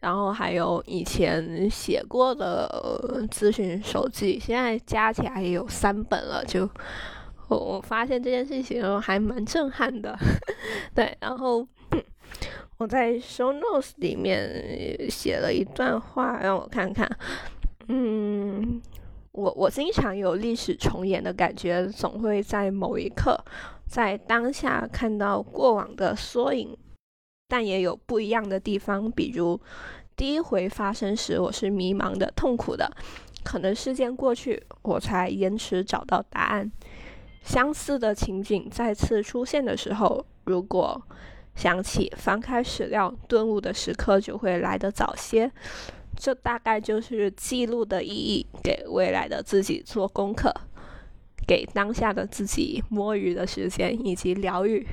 [0.00, 6.68] 然后还有以前写过的咨询手记，现在加起来也有三本了，就
[7.48, 10.18] 我我发现这件事情还蛮震撼的，
[10.94, 11.66] 对，然后。
[12.78, 17.06] 我在 show notes 里面写了一段话，让我看看。
[17.88, 18.80] 嗯，
[19.32, 23.38] 我我经常有历史重演的感觉，总会在某一刻，
[23.86, 26.76] 在当下看到过往的缩影，
[27.48, 29.10] 但也有不一样的地方。
[29.10, 29.60] 比如
[30.16, 32.90] 第一回发生时，我是迷茫的、痛苦的，
[33.44, 36.70] 可能事件过去，我才延迟找到答案。
[37.42, 41.00] 相似的情景再次出现的时候，如果
[41.54, 45.50] 想起翻开史料顿悟的时刻就会来得早些，
[46.20, 50.52] 这大概就是记录的意义，给未来的自己做功课，
[51.46, 54.86] 给当下的自己摸鱼的时间以及疗愈。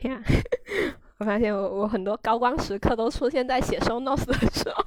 [0.00, 0.20] 呀，
[1.18, 4.84] 我发现我我很多高光时刻都出现在写 show notes 的时候，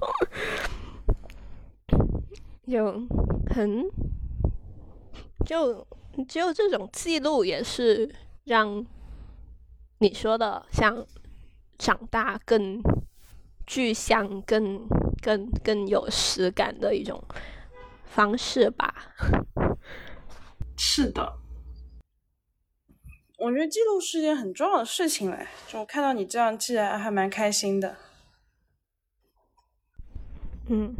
[2.67, 3.01] 就
[3.47, 3.89] 很
[5.45, 5.87] 就
[6.27, 8.85] 只有这种记录也是让
[9.99, 11.05] 你说的像
[11.77, 12.81] 长大更
[13.65, 14.85] 具象、更
[15.25, 17.19] 更更有实感的一种
[18.05, 18.93] 方式吧。
[20.77, 21.39] 是的，
[23.39, 25.47] 我觉得记录是件很重要的事情嘞。
[25.67, 27.95] 就我看到你这样记来，还蛮开心的。
[30.69, 30.93] 嗯，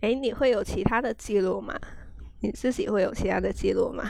[0.00, 1.78] 哎，你会有其他的记录吗？
[2.40, 4.04] 你自己会有其他的记录吗？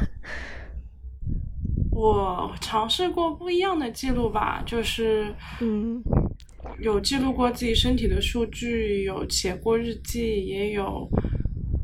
[1.91, 6.03] 我尝试过不一样的记录吧，就是嗯，
[6.79, 11.09] 有记录过自己身体的数据，有写过日记，也有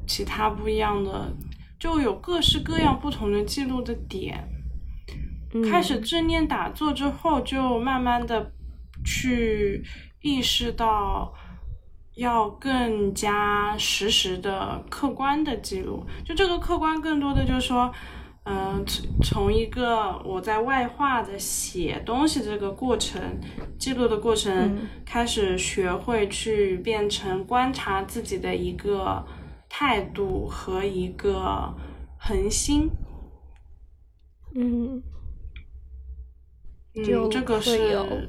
[0.07, 1.37] 其他不一样的，
[1.79, 4.49] 就有各式各样不同的记录的点。
[5.69, 8.53] 开始正念打坐之后，就慢慢的
[9.05, 9.83] 去
[10.21, 11.35] 意识到
[12.15, 16.07] 要更加实时的、客观的记录。
[16.25, 17.93] 就这个客观，更多的就是说，
[18.53, 23.23] 嗯，从从一个我在外化的写东西这个过程、
[23.79, 29.25] 记录的过程，开始学会去变成观察自己的一个
[29.69, 31.73] 态度和一个
[32.19, 32.91] 恒心。
[34.57, 35.01] 嗯。
[36.97, 38.29] 嗯，这个是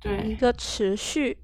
[0.00, 1.38] 对一个持续。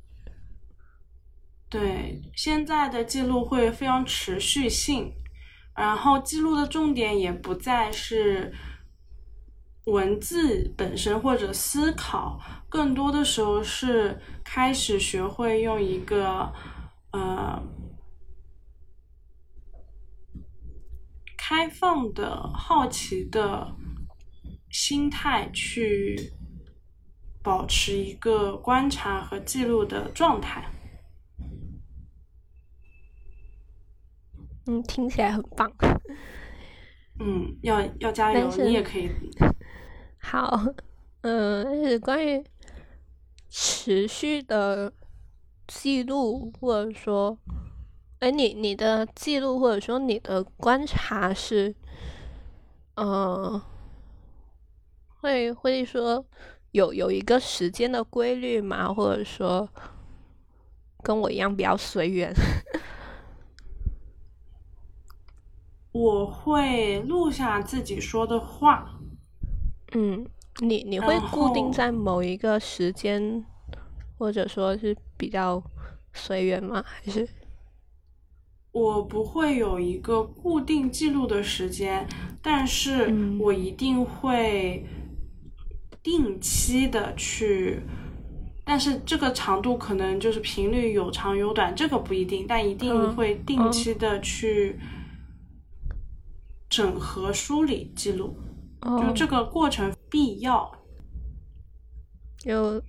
[1.68, 5.12] 对，现在的记录会非常持续性，
[5.78, 8.52] 然后记录的重点也不再是
[9.84, 16.52] 文字本身或者思考，更多的时候是开始学会用一个
[17.12, 17.62] 呃
[21.36, 23.74] 开放的好奇的。
[24.70, 26.30] 心态去
[27.42, 30.62] 保持一个观察和记录的状态。
[34.68, 35.72] 嗯，听起来很棒。
[37.18, 39.10] 嗯，要要加油，你也可以。
[40.20, 40.62] 好，
[41.22, 42.44] 嗯，但是关于
[43.48, 44.92] 持续的
[45.66, 47.38] 记录，或者说，
[48.18, 51.74] 哎，你你的记录或者说你的观察是，
[52.96, 53.60] 嗯。
[55.20, 56.24] 会会说
[56.70, 58.94] 有有一个时间的规律吗？
[58.94, 59.68] 或者说
[61.02, 62.32] 跟我一样比较随缘？
[65.98, 69.00] 我会录下自己说的话。
[69.94, 70.24] 嗯，
[70.60, 73.44] 你你会固定在某一个时间，
[74.16, 75.60] 或者说是比较
[76.12, 76.84] 随缘吗？
[76.86, 77.28] 还是
[78.70, 82.06] 我不会有一个固定记录的时间，
[82.40, 84.84] 但是我一定会。
[86.00, 87.82] 定期的去，
[88.64, 94.78] 但是这个长度可能就是频率有长有短，这个不一定，但一定会定期的去
[96.68, 98.36] 整合、梳理、记录，
[98.82, 100.70] 就这个过程必要。
[102.38, 102.82] 就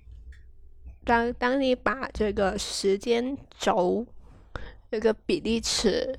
[1.04, 4.06] 当当你把这个时间轴
[4.90, 6.18] 这个比例尺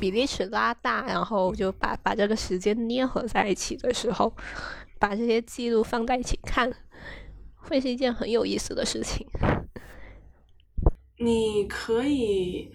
[0.00, 4.32] 比例尺拉大，然后就把把这个时间捏合在一起的时候。
[4.98, 6.72] 把这些记录放在一起看，
[7.56, 9.26] 会是一件很有意思的事情。
[11.18, 12.72] 你可以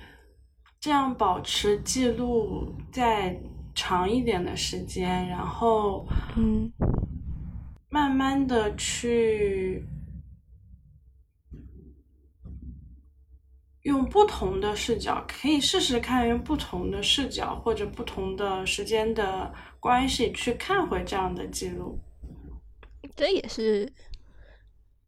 [0.77, 3.41] 这样保持记录再
[3.77, 6.03] 长一点的时间，然后
[6.35, 6.73] 嗯，
[7.89, 9.85] 慢慢的去
[13.83, 21.99] 用不同的视角，可以试试看用不同的视角或者不同的时间的关系去看回这样的记录。
[23.15, 23.93] 这也是，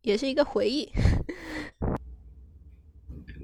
[0.03, 0.87] 也是一个回忆。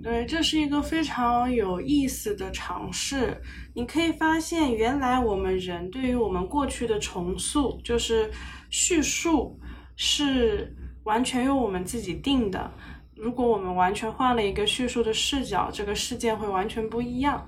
[0.05, 3.41] 对，这是一个非常有意思的尝试。
[3.73, 8.29] 你可以发现，原来我们人对于我们过去的重塑，就是
[8.69, 9.59] 叙述，
[9.95, 10.71] 是
[11.05, 12.71] 完全由我们自己定的。
[13.15, 17.43] 如果我们完全换了一个叙述的视角，这个事件会完全不一样。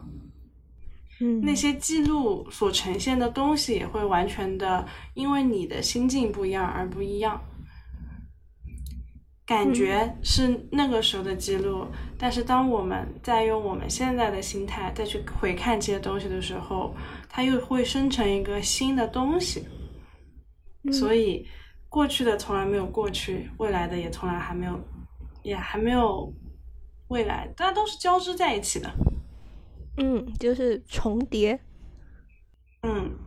[1.20, 4.84] 嗯那些记录所呈现的东西也会完全的，
[5.14, 7.40] 因为你的心境不一样而不一样。
[9.48, 11.88] 感觉是那个时候的记录，
[12.20, 16.94] 但是当我们在用我们现在的心态再去回看这些东西的时候，
[17.30, 19.66] 它又会生成一个新的东西。
[20.92, 21.48] 所以，
[21.88, 24.78] 过去的从来没有过去，未来的也从来还没有，
[25.44, 26.34] 也还没有
[27.08, 28.92] 未来，大家都是交织在一起的。
[29.96, 31.58] 嗯，就是重叠。
[32.84, 33.18] 嗯，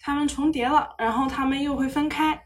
[0.00, 2.45] 它们重叠了，然后它们又会分开。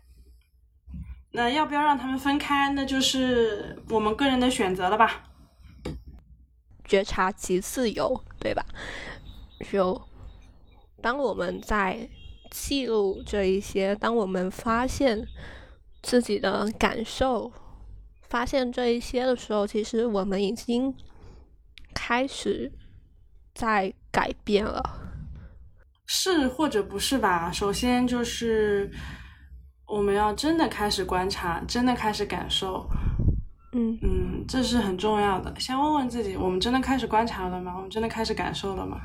[1.33, 2.71] 那要不要让他们分开？
[2.71, 5.25] 那就是我们个人的选择了吧。
[6.85, 8.65] 觉察即自由，对吧？
[9.71, 10.01] 就
[11.01, 12.09] 当我们在
[12.51, 15.25] 记录这一些，当我们发现
[16.03, 17.53] 自己的感受，
[18.23, 20.93] 发现这一些的时候，其实我们已经
[21.95, 22.73] 开始
[23.55, 24.83] 在改变了。
[26.07, 27.53] 是或者不是吧？
[27.53, 28.91] 首先就是
[29.91, 32.89] 我们要真的开始观察，真的开始感受。
[33.73, 35.53] 嗯嗯，这是很重要的。
[35.59, 37.75] 先问问自己：我们真的开始观察了吗？
[37.77, 39.01] 我们真的开始感受了吗？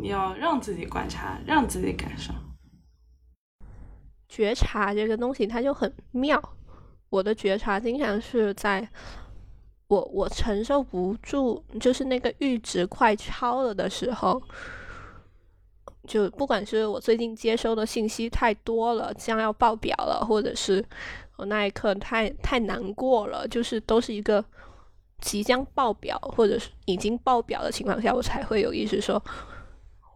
[0.00, 2.32] 你要让自己观察，让自己感受。
[4.28, 6.42] 觉察这个东西，它就很妙。
[7.10, 8.88] 我的觉察经常是在
[9.88, 14.40] 我我承受不住，就是那个阈值快超了的时候，
[16.06, 20.84] 就不管是我最近接收的信息太多了，将要爆表了，或者是。
[21.36, 24.44] 我那一刻太太难过了，就是都是一个
[25.22, 29.22] 即将爆表或者是已经爆表的情况下，我才会有意识说，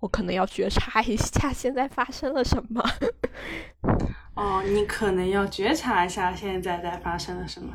[0.01, 2.85] 我可能要觉察一下现在发生了什么。
[4.35, 7.75] 哦，你可能要觉察一下现在在发生了什么。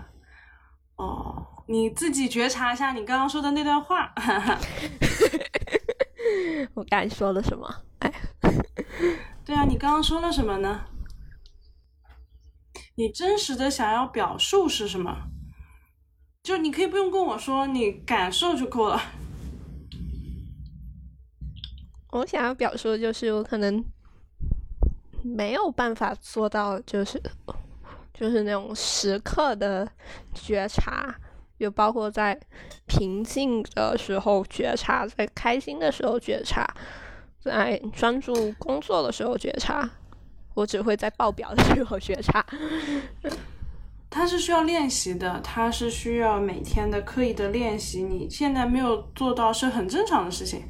[0.97, 4.14] 哦，你自己觉察一下你刚刚说的那段话。
[4.18, 4.60] 哈 哈
[6.74, 7.68] 我刚才说了什么？
[8.00, 8.12] 哎，
[9.46, 10.86] 对啊，你刚刚说了什么呢？
[12.96, 15.30] 你真实的想要表述是什么？
[16.44, 19.02] 就你可以不用跟我说，你感受就够了。
[22.12, 23.84] 我想要表述的就是，我可能
[25.24, 27.22] 没有办法做到，就是
[28.14, 29.90] 就是那种时刻的
[30.34, 31.16] 觉察，
[31.60, 32.39] 就包括在
[32.88, 36.66] 平静的时候觉察，在开心的时候觉察，
[37.39, 39.89] 在专注工作的时候觉察。
[40.55, 42.45] 我只会在报表的时候觉察，
[44.10, 48.03] 它是需要练习的，它是需要每天的刻意的练习。
[48.03, 50.64] 你现在没有做到是很正常的事情。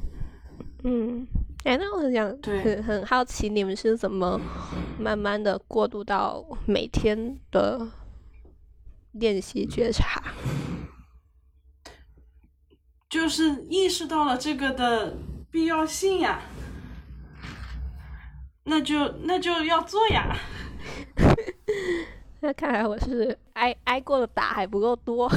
[0.84, 1.26] 嗯，
[1.64, 4.40] 哎，那我很想，很很好奇，你们是怎么
[4.96, 7.80] 慢慢的过渡到每天的
[9.12, 10.22] 练习觉察？
[13.08, 15.16] 就是意识到了这个的
[15.50, 16.40] 必要性呀。
[18.64, 20.36] 那就那就要做呀。
[22.40, 25.28] 那看来我是挨挨过的打还不够多。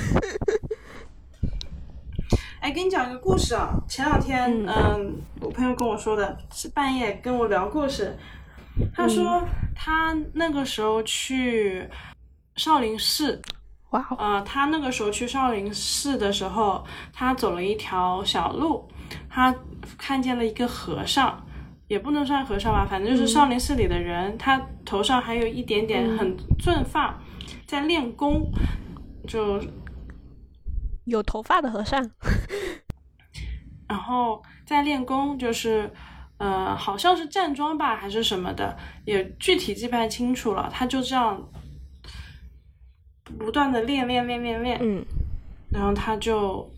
[2.59, 3.73] 哎，给你讲一个故事啊。
[3.89, 8.15] 前两天，嗯，我朋友跟我说的，是半夜跟我聊故事。
[8.93, 9.43] 他说
[9.75, 11.89] 他那个时候去
[12.55, 13.41] 少林寺。
[13.93, 14.05] 哇。
[14.19, 18.87] 呃，他那个时候去少林寺的时候，他走了一条小路，
[19.27, 19.55] 他
[19.97, 21.43] 看见了一个和尚。
[21.89, 24.35] 也不能算和尚吧，反正就是少林寺里的人。
[24.37, 27.21] 他头上还有一点点很寸发，
[27.67, 28.49] 在练功，
[29.27, 29.61] 就
[31.03, 32.01] 有头发的和尚。
[33.87, 35.91] 然后在练功，就是
[36.37, 38.75] 呃，好像是站桩吧，还是什么的，
[39.05, 40.67] 也具体记不太清楚了。
[40.73, 41.39] 他就这样
[43.37, 45.05] 不断的练练练练练，嗯，
[45.71, 46.69] 然后他就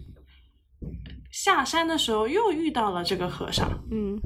[1.32, 4.20] 下山的时候又遇到了这个和尚，嗯。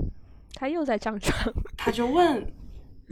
[0.56, 2.46] 他又在张床，他就问，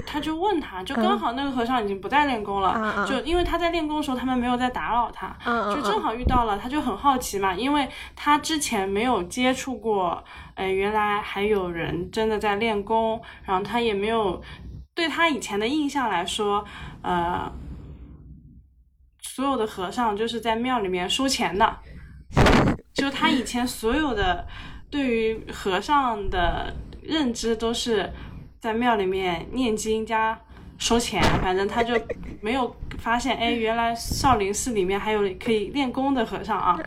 [0.05, 5.33] 他就问他，就刚好那个和尚已经不再练功了，就因为他在练功的时候，他们没有在打扰他，
[5.73, 10.21] 就正好遇到了，他就很好奇嘛，因为他之前没有接触过，
[10.55, 14.41] 哎，原来还有人真的在练功，然后他也没有
[14.93, 16.65] 对他以前的印象来说，
[17.01, 17.49] 呃，
[19.37, 21.77] 所有的和尚就是在庙里面收钱的，
[22.91, 24.47] 就他以前所有的
[24.89, 26.73] 对于和尚的。
[27.03, 28.11] 认知都是
[28.59, 30.37] 在庙里面念经加
[30.77, 31.93] 收钱，反正他就
[32.41, 36.77] 没有发现，哎，原来少林寺里面还有可以练功的和尚啊。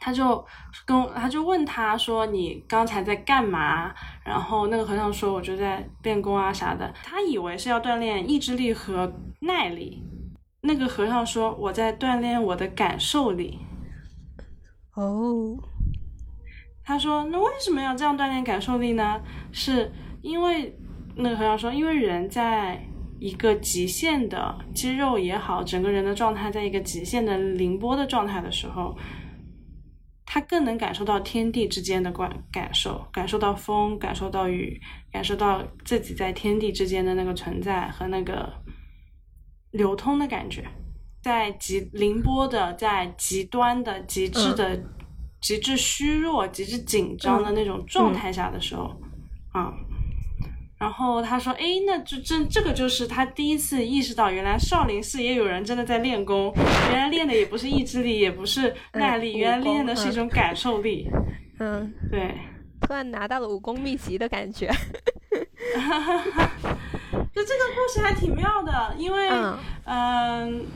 [0.00, 0.44] 他就
[0.84, 3.92] 跟他就问他说：“你刚才在干嘛？”
[4.24, 10.02] 然后那个和尚说：“我就在练功啊啥的。”他以为是要锻炼意志力和耐力。
[10.68, 13.58] 那个和尚说：“我在锻炼我的感受力。”
[14.94, 15.56] 哦。
[16.84, 19.20] 他说：“那为什么要这样锻炼感受力呢？
[19.50, 19.90] 是
[20.22, 20.76] 因为
[21.16, 22.80] 那个和尚说，因为人在
[23.18, 28.96] 一个极限的肌肉也好，整个人的状态在一个极限的凌波的状态的时候，
[30.24, 34.80] 他更能感受到天地之间的感感受，感受到风，感受到雨，
[35.10, 38.52] 感受到自己在天地之间的那个存在和那个
[39.70, 40.64] 流通的感觉，
[41.22, 44.78] 在极凌波的，在极端的极致的。”
[45.40, 49.00] 极致虚弱、极致紧张的那种状态下的时候，
[49.52, 49.72] 啊，
[50.76, 56.52] 然后他说：“哎，那这这这个就是他第一次意识到，原来少林寺也有人真的在练功，
[56.90, 61.08] 原来练的也不是意志力，也不是耐力，原来练的是一种感受力。”
[61.60, 62.34] 嗯，对，
[62.80, 64.68] 突然拿到了武功秘籍的感觉。
[67.38, 69.30] 就这个故事还挺妙的，因为
[69.84, 70.66] 嗯。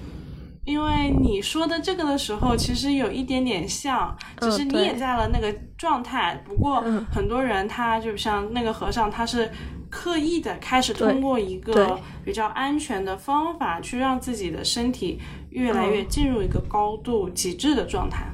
[0.64, 6.40] 因为你说的这个的时候，其实有一点点像，只是你也在了那个状态。
[6.44, 6.80] 不过
[7.12, 9.51] 很多人他就像那个和尚，他是
[9.90, 15.20] 刻意的开始通过一个比较安全的方法，去让自己的身体
[15.51, 18.24] 越来越进入一个高度极致的状态。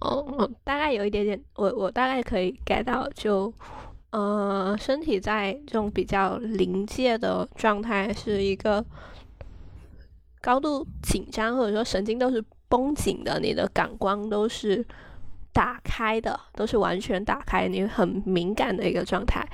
[0.00, 3.52] 哦，大概有一点点，我我大概可以 get 到，就
[4.18, 8.84] 呃，身体在这种比较临界的状态是一个。
[10.40, 14.86] 高度紧张，或者说神经都是绷紧的，你的感官都是
[15.52, 19.46] 打开的，都是完全打开，你很敏感的一个状态。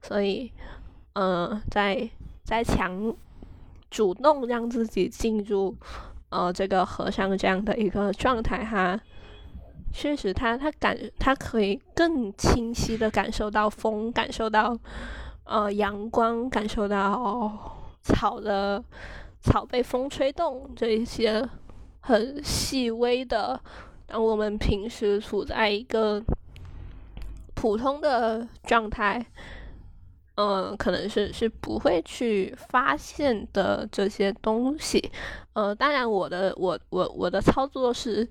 [0.00, 0.50] 所以，
[1.12, 2.08] 呃，在
[2.42, 3.14] 在强
[3.90, 5.76] 主动让自己进入
[6.30, 8.98] 呃这个和尚这样的一个状态，哈，
[9.92, 14.78] 确实，他他感他可以更清晰的感受到风，感受到
[15.44, 18.82] 呃阳光，感受到草的。
[19.42, 21.42] 草被风吹动，这一些
[22.00, 23.58] 很细微的，
[24.06, 26.22] 当我们平时处在一个
[27.54, 29.24] 普通的状态，
[30.34, 35.10] 嗯，可能是是不会去发现的这些东西。
[35.54, 38.28] 呃，当然，我的我我我的操作是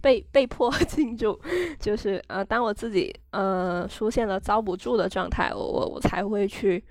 [0.00, 1.38] 被被迫 进入，
[1.78, 6.82] 就是呃，当我自己呃出现了遭不住的状态，我我我才会去。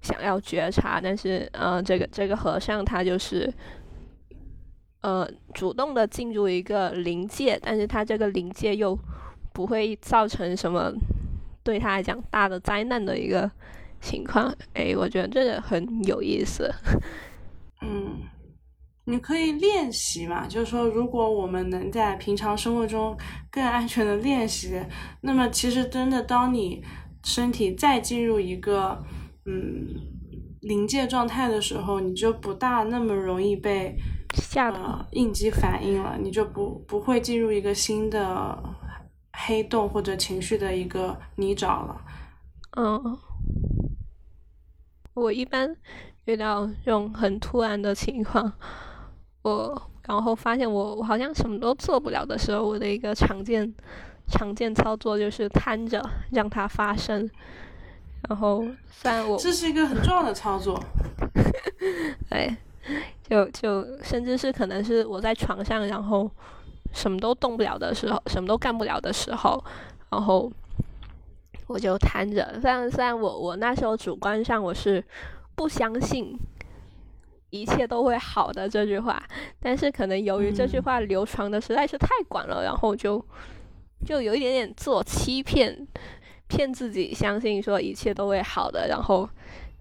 [0.00, 3.52] 想要觉察，但是呃，这个这个和尚他就是
[5.00, 8.96] 呃主动的进入一个临界，但是他这个临界又
[9.52, 10.92] 不会造成什么
[11.64, 13.50] 对他来讲大的灾难的一个
[14.00, 14.54] 情况。
[14.74, 16.72] 哎，我觉得这个很有意思。
[17.82, 18.22] 嗯，
[19.08, 23.16] 你可以练习嘛，就是说，如果我们能在平常生活中
[23.50, 24.80] 更安全的练习，
[25.22, 26.84] 那么其实真的当你
[27.24, 29.02] 身体再进入一个。
[29.50, 29.94] 嗯，
[30.60, 33.96] 临界状态的时候，你就不大那么容易被
[34.34, 38.62] 吓到应激反应了，你就不不会进入一个新的
[39.32, 41.98] 黑洞或者情绪的一个泥沼了。
[42.76, 43.18] 嗯，
[45.14, 45.74] 我一般
[46.26, 48.52] 遇到这种很突然的情况，
[49.42, 53.72] 我然后发现我我好像什么都做不了的时候，我的一个常见
[54.28, 56.02] 常见操作就是瘫着
[56.32, 57.28] 让它发生。
[58.28, 60.82] 然后，虽然我这是一个很重要的操作，
[62.28, 62.54] 对，
[63.22, 66.28] 就就甚至是可能是我在床上，然后
[66.92, 69.62] 什么都动不了的时候，什么都干不了的时候，
[70.10, 70.50] 然后
[71.68, 72.58] 我就瘫着。
[72.60, 75.02] 虽然虽然我我那时候主观上我是
[75.54, 76.36] 不相信
[77.50, 79.22] 一切都会好的这句话，
[79.60, 83.24] 但是可能由于这句话流传的实在是太广了，然后就
[84.06, 85.86] 就有一点点自我欺骗。
[86.50, 89.28] 骗自己相信说一切都会好的，然后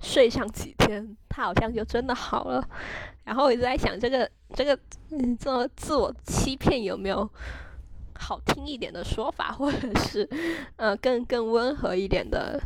[0.01, 2.61] 睡上几天，他好像就真的好了。
[3.23, 4.77] 然后我一直在想，这个这个
[5.11, 7.25] 嗯，这自我欺骗有没有
[8.19, 10.29] 好听一点的说法，或者是
[10.75, 12.61] 呃更更温和一点的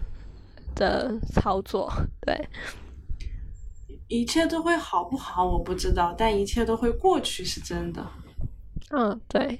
[0.73, 1.87] 的操作？
[2.21, 2.35] 对，
[4.11, 8.05] 一切都会好不好我不知道，但一切都会过去是真的。
[8.89, 9.57] 嗯，对。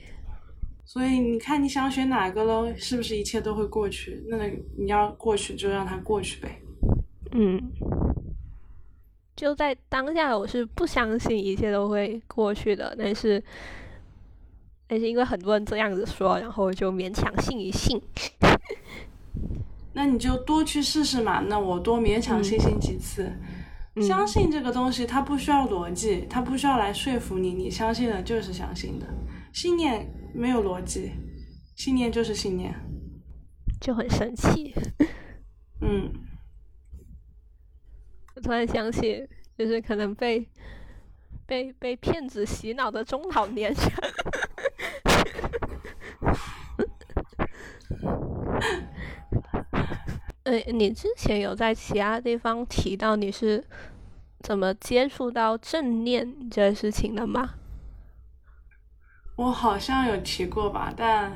[0.84, 2.68] 所以你看，你想选哪个喽？
[2.76, 4.22] 是不是一切都会过去？
[4.28, 4.38] 那
[4.78, 6.62] 你要过去，就让它过去呗。
[7.32, 7.72] 嗯，
[9.38, 12.94] 就在当下，我是不相信一切都会过去的。
[13.00, 13.42] 但是，
[14.86, 18.02] 但是因为很多人这样子说，然后就勉强信一信。
[19.96, 21.40] 那你就多去试试嘛。
[21.48, 23.32] 那我多勉强信信几次。
[24.00, 27.54] 相信这个东西，它不需要逻辑，它不需要来说服你。
[27.54, 29.08] 你相信的就是相信的，
[29.52, 30.08] 信念。
[30.34, 31.12] 没有逻辑，
[31.76, 32.74] 信念就是信念，
[33.82, 34.74] 就很神奇。
[35.82, 36.10] 嗯，
[38.34, 39.28] 我突然想起，
[39.58, 40.50] 就是可能被
[41.46, 43.82] 被被骗子洗脑的中老年人。
[50.52, 53.64] 呃，你之前有在其他地方提到你是
[54.42, 57.52] 怎么接触到正念这件事情的吗？
[59.38, 61.32] 我好像有提过吧，但，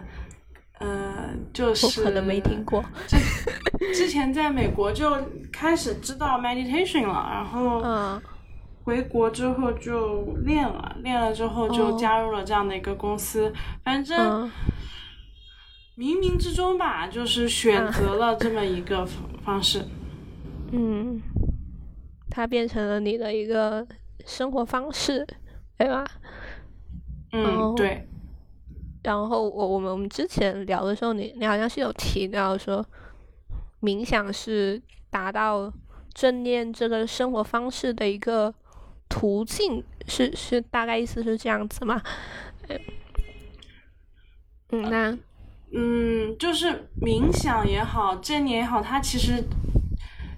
[0.79, 2.83] 呃，就是可能没听过。
[3.93, 5.09] 之前在美国就
[5.49, 8.21] 开始知道 meditation 了，然后
[8.83, 13.53] 回国之后就练了，练了之后就加入了这样的一个公司。
[13.81, 14.51] 反正
[15.97, 19.05] 冥冥之中吧，就是选择了这么一个
[19.43, 19.85] 方式。
[20.71, 21.21] 嗯，
[22.29, 23.87] 它变成了你的一个
[24.25, 25.25] 生活方式，
[25.77, 26.05] 对吧？
[27.31, 28.07] 嗯，对。
[29.03, 32.83] 然后我我们我们之前聊的时候，你你好像是有提到说，
[33.81, 34.81] 冥想是
[35.11, 35.71] 达到
[36.13, 38.53] 正念这个生活方式的一个
[39.07, 42.01] 途径，是是大概意思是这样子吗？
[44.71, 45.15] 嗯，那
[45.77, 49.43] 嗯，就是冥想也好，正念也好，它其实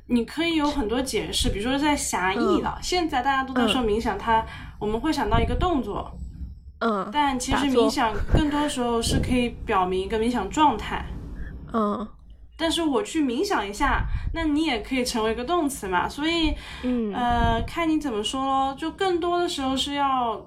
[0.07, 2.79] 你可以有很多解释，比如说在狭义了。
[2.81, 4.43] 现在大家都在说冥想，它
[4.79, 6.11] 我们会想到一个动作。
[6.79, 11.05] 嗯，但其实冥想更多时候是可以表明一个冥想状态。
[11.73, 12.07] 嗯，
[12.55, 16.07] 但是我去冥想一下，那你也可以成为一个动词嘛。
[16.07, 16.53] 所以，
[16.83, 18.75] 嗯，呃，看你怎么说咯。
[18.77, 20.39] 就更多的时候是要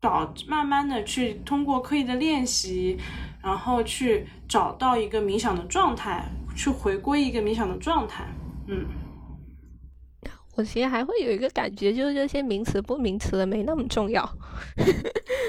[0.00, 2.98] 找慢慢的去通过刻意的练习，
[3.42, 6.24] 然后去找到一个冥想的状态，
[6.56, 8.24] 去回归一个冥想的状态。
[8.66, 8.86] 嗯。
[10.56, 14.22] 我其实还会有一个感觉，就是这些名词不名词的没那么重要。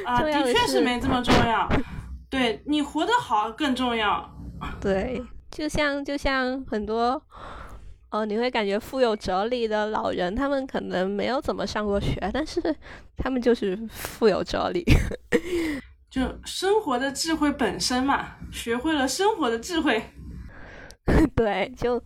[0.05, 1.67] 啊， 的确是没这么重要。
[2.29, 4.31] 对你活得好更重要。
[4.79, 7.21] 对，就像就像很多，
[8.11, 12.61] 哦，你会感觉富有哲理的老人，他们可能没有怎么上过学，但是
[13.17, 14.85] 他们就是富有哲理。
[16.11, 20.03] 就生活的智慧本身嘛，学会了生活的智慧。
[21.35, 22.03] 对，就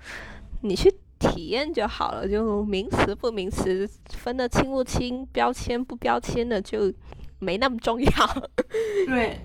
[0.62, 0.90] 你去。
[1.18, 6.94] 体验就好了，就名词不名词分得清不清，标签不标签的就
[7.40, 8.10] 没那么重要。
[9.08, 9.40] 对，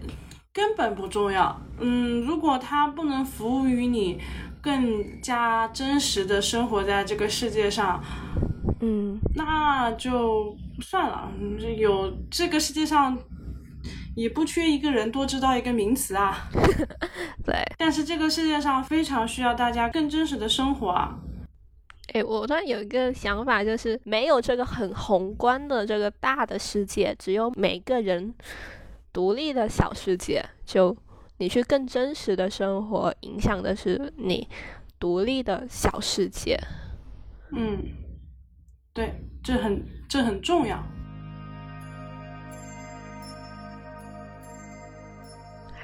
[0.53, 1.59] 根本不重要。
[1.79, 4.21] 嗯，如果它不能服务于你
[4.61, 8.03] 更加真实的生活在这个世界上，
[8.81, 11.33] 嗯，那就算了。
[11.79, 13.17] 有这个世界上
[14.15, 16.49] 也不缺一个人多知道一个名词啊。
[17.45, 21.19] 对，但是这个世界上非常需要大家更真实的生活啊。
[22.13, 28.35] 哎，我突然有一个想法，就是没有这个很宏观的这个大的世界，只有每个人
[29.13, 30.45] 独立的小世界。
[30.67, 30.97] 就
[31.39, 34.49] 你去更真实的生活，影响的是你
[34.99, 36.59] 独立的小世界。
[37.53, 37.81] 嗯，
[38.93, 40.83] 对，这很这很重要。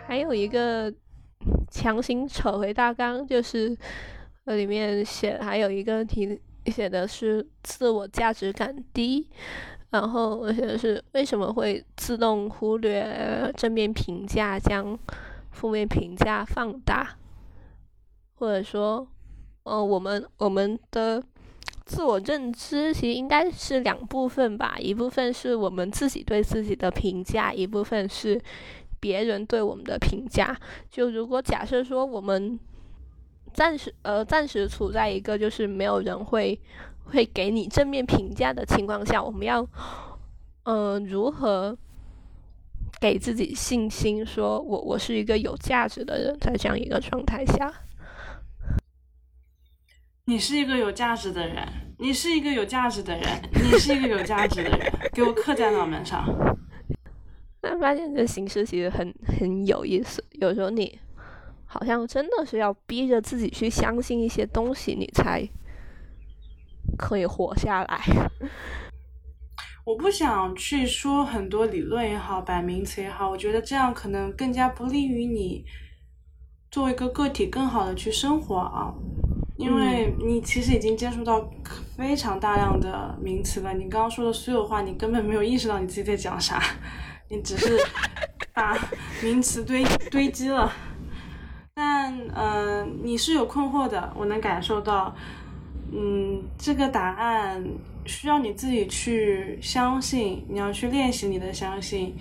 [0.07, 0.93] 还有一个
[1.71, 3.77] 强行扯回大纲，就是。
[4.47, 9.27] 里面写还有一个题写的是自我价值感低，
[9.91, 14.97] 然后我写的是为什么会自动忽略正面评价，将
[15.51, 17.17] 负面评价放大，
[18.37, 19.09] 或者说，
[19.65, 21.21] 呃，我们我们的
[21.85, 28.41] 自我认知其实应该是两部分吧，一部分是我们自己对自己的评价，一部分是
[29.01, 30.59] 别人对我们的评价。
[30.91, 32.59] 就如果假设说我们。
[33.55, 36.61] 暂时呃，暂时处在一个就是没有人会
[37.05, 39.67] 会给你正面评价的情况下，我们要
[40.65, 41.75] 嗯如何
[43.01, 47.73] 给自己信心，说我我是一个有价值的人，在这样一个状态下，
[50.27, 51.67] 你是一个有价值的人，
[51.99, 53.25] 你是一个有价值的人，
[53.55, 56.27] 你是一个有价值的人，给我刻在脑门上。
[57.69, 60.99] 那发现这形式其实很很有意思，有时候你。
[61.69, 65.47] 好像真的是要逼着自己去相信一些东西，你才
[66.97, 68.01] 可以活下来。
[69.85, 75.65] 我不想去说很多理论也好，摆名词也好，我觉得这样可能更加不利于你
[76.71, 78.95] 作为一个个体更好的去生活啊。
[79.59, 81.51] 因为你其实已经接触到
[81.97, 86.63] 非常大量的名词了，你刚刚说的所有话，你根本没有意识到你自己在讲啥，
[87.29, 87.79] 你只是
[88.55, 88.77] 把
[89.23, 90.73] 名词堆堆积了。
[91.75, 95.15] 但嗯，你是有困惑的，我能感受到。
[95.93, 97.65] 嗯，这个答案
[98.07, 102.17] 需要你自己去相信，你要去练习你的相信，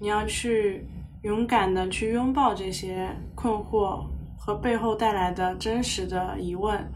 [0.00, 0.84] 你要去
[1.22, 4.04] 勇敢的去拥抱这些困惑
[4.36, 6.92] 和背后带来的真实的疑问。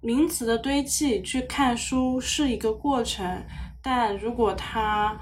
[0.00, 3.44] 名词的堆砌，去看书是一个过程，
[3.80, 5.16] 但如果它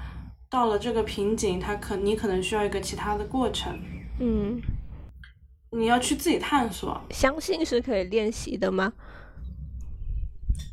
[0.49, 3.79] 到了这个瓶颈，它可你可能需要一个其他的过程。
[4.19, 4.59] 嗯。
[5.71, 8.91] 你要去自己探索，相信是可以练习的吗？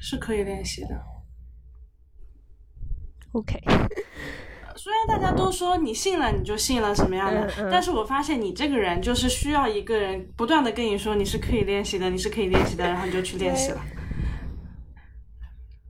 [0.01, 1.03] 是可以练习的。
[3.32, 3.61] OK。
[4.74, 13.81] 虽然大家都说你信了你就信了什么样的，但是我发现你这个人就是需要一个人不断的跟你说你是可以练习的，你是可以练习的，然后你就去练习了。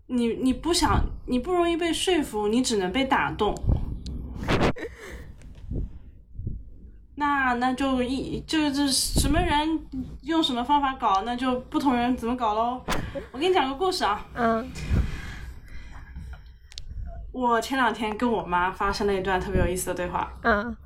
[0.06, 3.54] 你你不想，你不容易被说服，你只能被打动。
[7.18, 9.80] 那那就一就是什么人
[10.22, 12.84] 用什么方法搞，那就不同人怎么搞喽。
[13.32, 14.70] 我给你讲个故事啊，嗯
[17.32, 20.30] 我前两天跟我妈发生了一段特别有意思的对话。
[20.42, 20.76] 嗯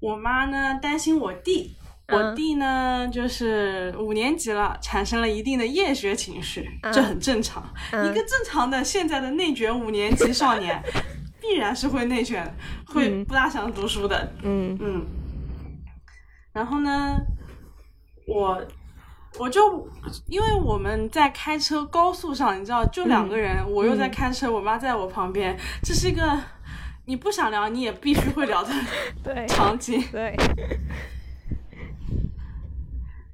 [0.00, 7.62] 我妈呢担心我弟，嗯我弟呢就是五年级了，产生了一定的厌学情绪，嗯这很正常。
[7.92, 8.04] 嗯。
[8.06, 10.82] 一个正常的现在的内卷五年级少年，
[11.40, 12.44] 必然是会内卷，
[12.86, 13.24] 会嗯。
[13.24, 14.32] 不大想读书的。
[14.42, 14.76] 嗯。
[14.80, 15.06] 嗯，
[16.52, 17.16] 然后呢，
[18.26, 18.62] 我
[19.38, 19.88] 我就
[20.26, 26.38] 因为我们在开车高速上，你知道，就两个人，我又在开车，我妈在我旁边，这是一个
[27.06, 28.70] 你不想聊你也必须会聊的
[29.24, 30.36] 对场景，对，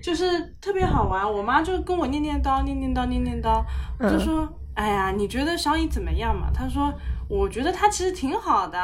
[0.03, 1.31] 就是特别好玩。
[1.31, 3.65] 我妈就跟我念念叨，念念叨，念念叨，
[3.99, 4.49] 我就嗯说。
[4.75, 6.53] 哎呀，你觉得小乙怎么样嘛？
[6.55, 6.95] 她说，
[7.29, 8.79] 我觉得他其实挺好的，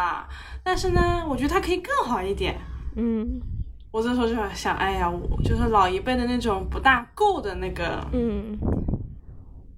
[0.64, 2.58] 但是呢，我觉得他可以更好一点。
[2.96, 3.40] 嗯
[3.92, 8.58] 我这时候就想，哎呀，我就是老一辈的那种不大够的那个嗯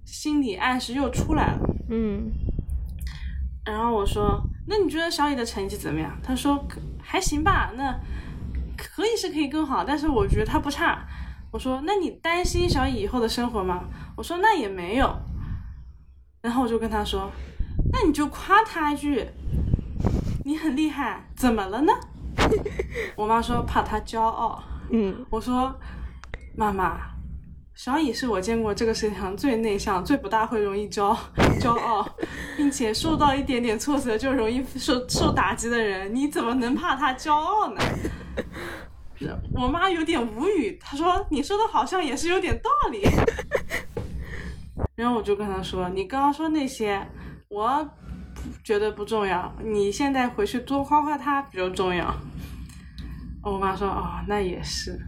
[0.07, 1.61] 心理暗示又出来了。
[1.91, 2.33] 嗯
[3.63, 6.19] 然后我说，那你觉得小乙的成绩怎么样？
[6.23, 6.67] 他说
[7.03, 7.95] 还行吧，那
[8.75, 11.07] 可以是可以更好，但是我觉得他不差。
[11.51, 13.85] 我说，那你担心小乙以后的生活吗？
[14.17, 15.17] 我说那也没有。
[16.43, 17.31] 然后我就跟他说，
[17.93, 19.27] 那你就夸他一句，
[20.45, 21.93] 你很厉害，怎么了呢？
[23.17, 24.63] 我妈说怕他骄傲。
[24.91, 25.75] 嗯我说
[26.57, 26.97] ：“妈妈，
[27.75, 31.17] 小乙是我见过这个世界上最内向、最不大会容易骄
[31.59, 32.07] 骄傲，
[32.57, 37.81] 并且受到一点点挫折就容易受受打击的人，你怎么能怕他骄傲呢？”
[39.55, 43.03] 我妈有点无语，她说：“你说的好像也是有点道理。
[44.95, 47.07] ”然后我就跟她说：“你刚刚说那些，
[47.49, 47.89] 我
[48.63, 52.15] 觉得不重要，你现在回去多夸夸他比较重要。”
[53.43, 54.99] 我妈说：“哦，那也是。”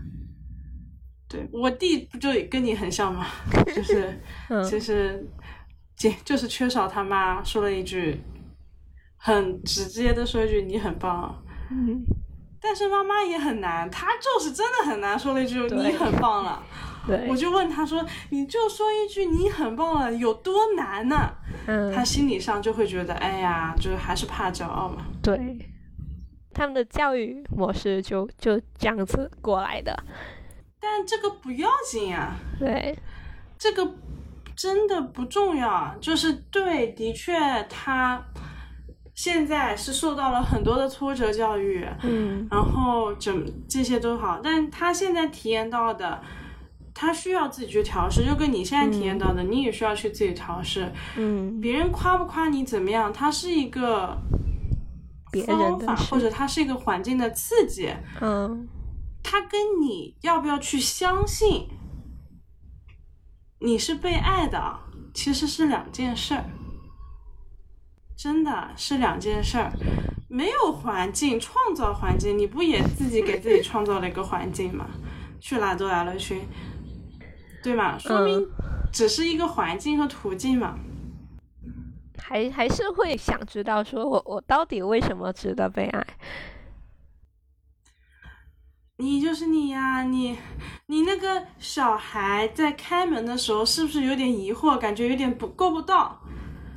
[1.29, 3.27] 对我弟不就跟你很像吗？
[3.75, 4.19] 就是
[4.49, 5.29] 嗯其实
[5.95, 8.19] 就就是缺少他妈说了一句
[9.19, 12.03] 很直接的说一句你很棒，嗯
[12.61, 16.63] 但是妈妈也很难，她就是真的很难说了一句你很棒了。
[17.07, 21.31] 对我就问她说：“你就说一句你很棒了，有多难呢？”
[21.67, 25.07] 嗯他心理上就会觉得，哎呀，就是还是怕骄傲嘛。
[25.23, 25.59] 对，
[26.53, 29.97] 他们的教育模式就就这样子过来的。
[30.81, 32.99] 但这个不要紧呀、对，
[33.59, 33.95] 这个
[34.55, 35.95] 真的不重要啊。
[36.01, 37.39] 就是对，的确
[37.71, 38.23] 他
[39.19, 46.23] 现在是受到了很多的挫折教育，嗯然后整这些都好，但他现在体验到的。
[46.95, 50.93] 他需要自己去调试，就跟你现在体验到的，你也需要去自己调试。
[51.17, 54.17] 嗯，别人夸不夸你怎么样，他是一个
[55.31, 58.69] 别人方法，的或者他是一个环境的刺激，嗯
[59.23, 61.69] 他跟你要不要去相信
[63.61, 64.81] 你是被爱的，
[65.15, 66.45] 其实是两件事儿，
[68.19, 69.71] 真的是两件事儿。
[70.29, 74.87] 没有环境，创造环境，你不也自己给自己创造了一个环境吗？
[75.41, 76.43] 去哪都来了去，
[77.63, 77.97] 对吗？
[77.97, 78.45] 说明
[78.93, 80.77] 只是一个环境和途径嘛。
[82.19, 86.07] 还还是会想知道，说我我到底为什么值得被爱？
[88.97, 90.37] 你就是你呀、你
[90.87, 96.21] 你那个小孩在开门的时候，是不是有点疑惑，感觉有点不够不到，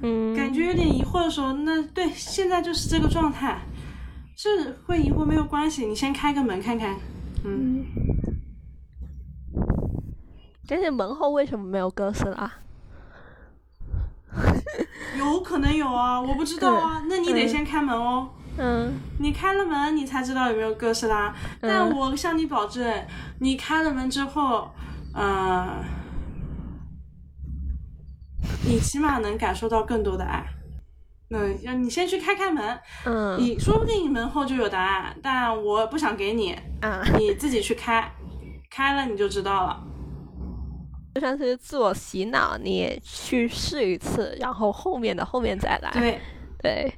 [0.01, 3.61] 嗯，感觉有点疑惑的时候，那对，现在就是这个状态，
[4.35, 6.97] 是会疑惑没有关系，你先开个门看看，
[7.45, 7.85] 嗯，
[10.67, 12.51] 但是门后为什么没有哥斯拉？
[15.17, 18.29] 有可能有啊，我不知道啊，那你得先开门哦。
[18.57, 18.93] 嗯。
[19.19, 21.35] 你开了门，你才知道有没有哥斯拉。
[21.59, 23.05] 但嗯我向你保证，
[23.39, 24.71] 你开了门之后，
[25.13, 25.83] 呃，
[28.65, 30.45] 你起码能感受到更多的爱。
[31.29, 36.51] 那要你先去开开门，嗯你说不定你门后就有答案，但我不想给你，
[36.81, 38.11] 啊，你自己去开，
[38.69, 39.81] 开了你就知道了。
[41.15, 45.89] 就算是自我洗脑，你也去试一次，然后后面的后面再来。
[45.93, 46.19] 对，
[46.61, 46.93] 对，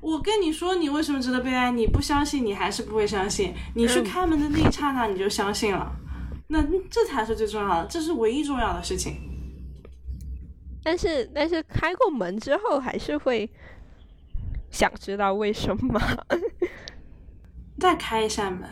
[0.00, 1.70] 我跟你说，你为什么值得被爱？
[1.70, 3.54] 你不相信，你还是不会相信。
[3.74, 5.90] 你去嗯开门的那一刹那，你就相信了。
[6.48, 9.14] 那这才是最重要的，这是唯一重要的事情。
[10.86, 13.50] 但是但是开过门之后，还是会
[14.70, 16.00] 想知道为什么，
[17.80, 18.70] 再开一扇门，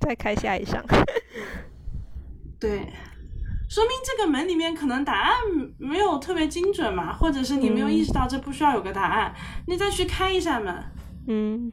[0.00, 0.84] 再开下一扇。
[2.60, 2.92] 对，
[3.70, 5.34] 说明这个门里面可能答案
[5.78, 9.34] 没有特别精准嘛，或者是你没有嗯意识到这不需要有个答案，
[9.66, 10.84] 你再去开一扇门。
[11.26, 11.72] 嗯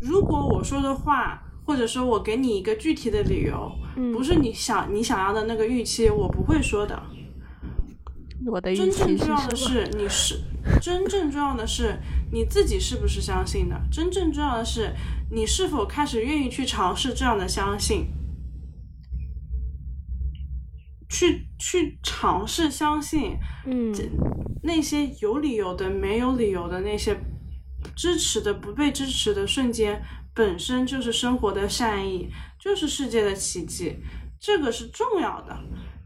[0.00, 6.98] 如果我说的话，或者说我给你一个具体的理由，嗯不是你想你想要的那个预期，我不会说的。
[8.46, 9.16] 我的真正？
[9.16, 10.40] 重要的是你是，
[10.80, 11.98] 真正重要的是
[12.32, 14.94] 你自己是不是相信的，真正重要的是
[15.30, 18.06] 你是否开始愿意去尝试这样的相信，
[21.08, 23.36] 去去尝试相信
[23.66, 23.94] 嗯
[24.62, 27.16] 那些有理由的、没有理由的那些
[27.96, 30.02] 支持的、不被支持的瞬间，
[30.34, 33.96] 本身就是生活的善意，就是世界的奇迹，
[34.38, 35.56] 这个是重要的。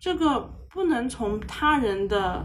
[0.01, 2.45] 这个不能从他人的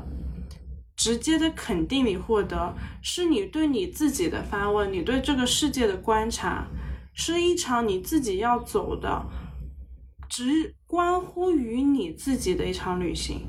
[0.95, 6.68] 直接的肯定里获得，是你对你自己的发问，你对这个世界的观察，
[7.11, 9.26] 是一场你自己要走的，
[10.30, 13.47] 只关乎于你自己的一场旅行。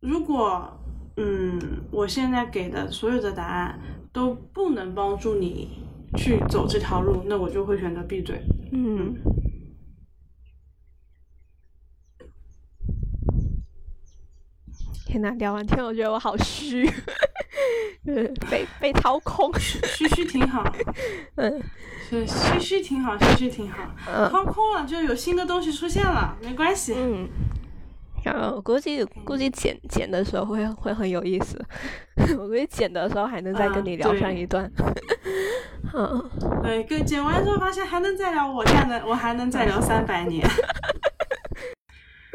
[0.00, 0.72] 如果
[1.16, 1.58] 嗯，
[1.90, 3.80] 我现在给的所有的答案
[4.12, 5.78] 都不能帮助你
[6.16, 8.40] 去走这条路，那我就会选择闭嘴。
[8.72, 9.16] 嗯，
[15.06, 16.86] 天呐，聊完天我觉得我好虚，
[18.06, 19.52] 呃被被掏空。
[19.58, 19.78] 嘘
[20.08, 20.64] 嘘挺好，
[21.36, 21.62] 嗯
[22.08, 23.78] 是嘘嘘挺好，嘘嘘挺好。
[24.08, 26.94] 嗯掏空了就有新的东西出现了，没关系。
[26.96, 27.28] 嗯，
[28.24, 31.62] 然后估计估计剪剪的时候会会很有意思，
[32.38, 34.70] 我估计剪的时候还能再跟啊你聊上一段。
[35.96, 36.30] 嗯，
[36.62, 40.44] 对，跟剪完之后发现还能再聊，我再能我还能再聊三百年。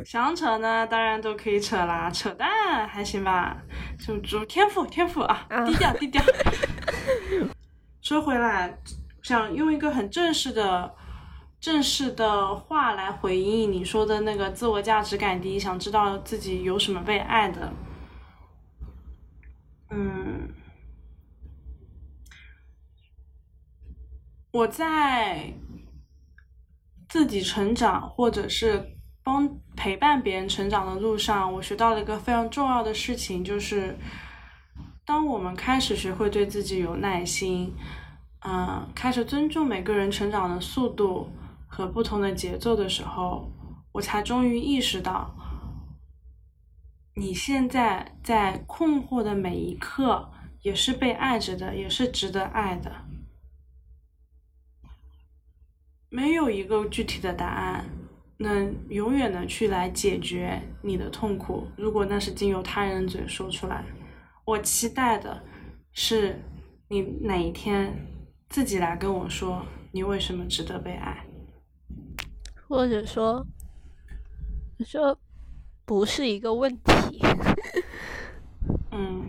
[0.05, 3.57] 想扯呢，当然都可以扯啦， 扯淡还行吧，
[3.99, 6.21] 就就天赋天赋啊，啊低调低调。
[8.01, 8.77] 说回来，
[9.21, 10.95] 想用一个很正式的、
[11.59, 17.71] 正式的话来回应你说的那个自我价值感低，想知道自己有什么被爱的。
[19.91, 20.53] 嗯，
[24.51, 25.53] 我在
[27.09, 29.49] 自己成长或者是帮
[29.79, 33.97] 陪伴别人成长的路上，我学到了一个非常重要的事情，就是
[35.05, 37.73] 当我们开始学会对自己有耐心，
[38.41, 41.31] 嗯、开始尊重每个人成长的速度
[41.65, 43.49] 和不同的节奏的时候，
[43.93, 45.33] 我才终于意识到，
[47.15, 50.29] 你现在在困惑的每一刻，
[50.61, 52.91] 也是被爱着的，也是值得爱的。
[56.09, 57.85] 没有一个具体的答案
[58.41, 61.67] 能永远的去来解决你的痛苦。
[61.75, 63.83] 如果那是经由他人嘴说出来，
[64.45, 65.43] 我期待的
[65.91, 66.41] 是
[66.87, 67.93] 你哪一天
[68.47, 71.25] 自己来跟我说，你为什么值得被爱。
[72.65, 73.45] 或者说
[74.85, 75.19] 说
[75.85, 77.21] 不是一个问题。
[78.91, 79.25] 嗯，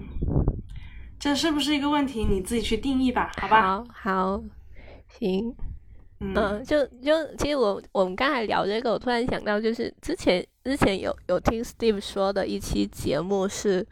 [1.19, 2.25] 这是不是一个问题？
[2.25, 3.61] 你自己去定义吧，好吧？
[3.61, 4.43] 好好，
[5.09, 5.53] 行。
[6.23, 13.87] 嗯，就就其实我我们刚才聊这个，我突然想到，就是之前之前有有听 Steve 说的一期节目是，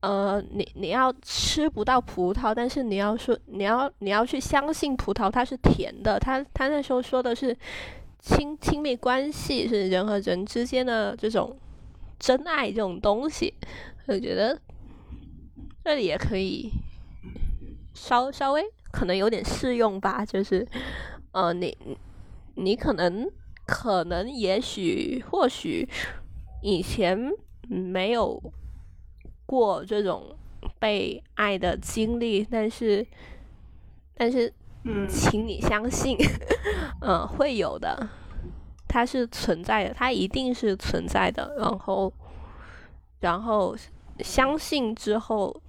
[0.00, 6.18] 呃，你你要吃不到葡萄，但是你要说你要你要去相信葡萄它是甜的。
[6.18, 7.56] 他他那时候说的是
[8.18, 11.56] 亲亲密关系是人和人之间的这种
[12.18, 13.54] 真爱这种东西，
[14.08, 14.58] 我觉得
[15.84, 16.68] 这里也可以
[17.94, 20.66] 稍稍微可能有点适用吧，就是。
[21.34, 21.76] 呃，你
[22.54, 23.28] 你可能
[23.66, 25.88] 可能也许或许
[26.62, 27.18] 以前
[27.68, 28.40] 没有
[29.44, 30.36] 过这种
[30.78, 33.04] 被爱的经历，但是
[34.14, 34.52] 但是
[34.84, 36.16] 嗯请你相信，
[37.00, 38.08] 嗯， 会有的，
[38.86, 41.56] 它是存在的，它一定是存在的。
[41.58, 42.12] 然后
[43.20, 43.76] 然后
[44.20, 45.60] 相信之后，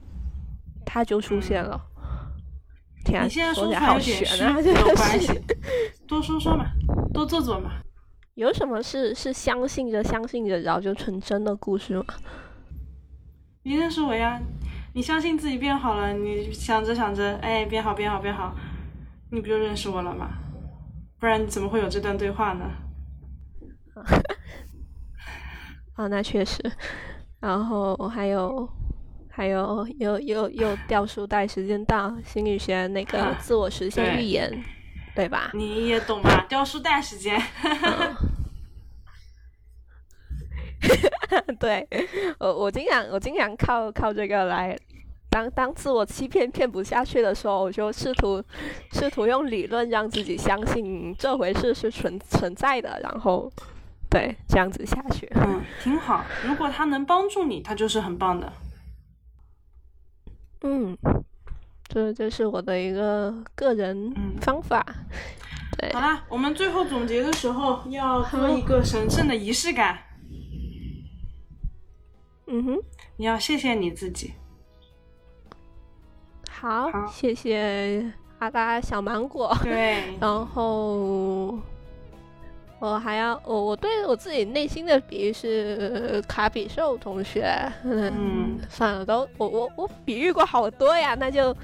[0.85, 1.87] 它就出现了。
[3.05, 4.53] 天啊，你现在说起来好悬啊！
[4.53, 5.31] 没有 关系，
[6.07, 6.65] 多说说嘛，
[7.13, 7.71] 多做做嘛。
[8.33, 12.03] 有什么是是相信着相信着，然后就成真的故事吗？
[13.63, 14.41] 你认识我呀？
[14.93, 18.53] 你相信自己变好了，你想着想着，哎，变好变好变好，
[19.31, 20.29] 你不就认识我了吗？
[21.19, 22.65] 不然你怎么会有这段对话呢？
[25.95, 26.61] 啊，那确实。
[27.39, 28.67] 然后还有
[29.35, 34.63] 还有又又又掉书袋，时间到，心理学那个啊自我实现预言，
[35.13, 35.51] 对吧？
[35.53, 36.45] 你也懂吧？
[36.47, 37.37] 掉书袋时间。
[41.59, 41.85] 对，
[42.39, 44.73] 我我经常我经常靠靠这个来，
[45.29, 48.41] 当当自我欺骗骗不下去的时候，我就试图
[48.93, 53.51] 试图用理论让自己相信这回事是存存在的，然后
[54.09, 55.29] 对这样子下去。
[55.35, 56.23] 嗯，挺好。
[56.45, 58.53] 如果他能帮助你，他就是很棒的。
[60.67, 60.97] 嗯，
[61.87, 64.83] 这就是我的一个个人嗯方法。
[65.77, 69.99] 对好，了，我们最后总结的时候要做一个神圣的仪式感，
[72.47, 72.79] 嗯哼，
[73.17, 74.33] 你要谢谢你自己。
[76.49, 79.55] 好，好谢谢阿拉小芒果。
[79.61, 81.59] 对，然后
[82.79, 87.47] 我还要我我对我自己内心的比喻是卡比兽同学，
[87.83, 91.55] 嗯嗯，算了，都我我我比喻过好多呀，那就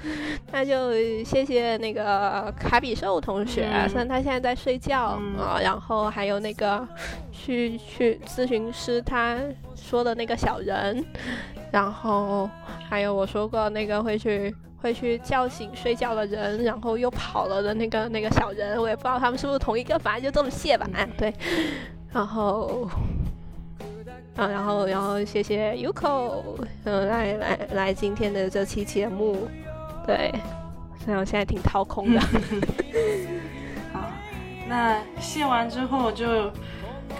[0.50, 6.86] 那就谢谢那个卡比兽同学，嗯虽然他现在在睡觉啊、嗯然后还有那个
[7.30, 9.38] 去去咨询师他
[9.76, 11.04] 说的那个小人，
[11.70, 12.48] 然后
[12.88, 14.52] 还有我说过那个会去。
[14.82, 20.88] 会去叫醒睡觉的人，然后又跑了的那个那个小人，我也不知道他们是不是同一个，反正就这么谢吧。
[20.92, 21.32] 哎，对，
[22.12, 22.88] 然后，
[24.34, 26.42] 啊，然后然后谢谢 Yuko，
[26.84, 29.48] 嗯，来来来今天的这期节目，
[30.04, 30.32] 对，
[31.04, 32.20] 虽然我现在挺掏空的，
[33.92, 34.10] 好，
[34.68, 36.50] 那谢完之后就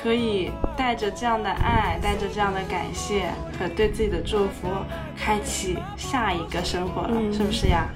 [0.02, 4.68] 可以带着这样的爱，带着这样的感谢和对自己的祝福，
[5.16, 7.88] 开启下一个生活了，嗯是不是呀？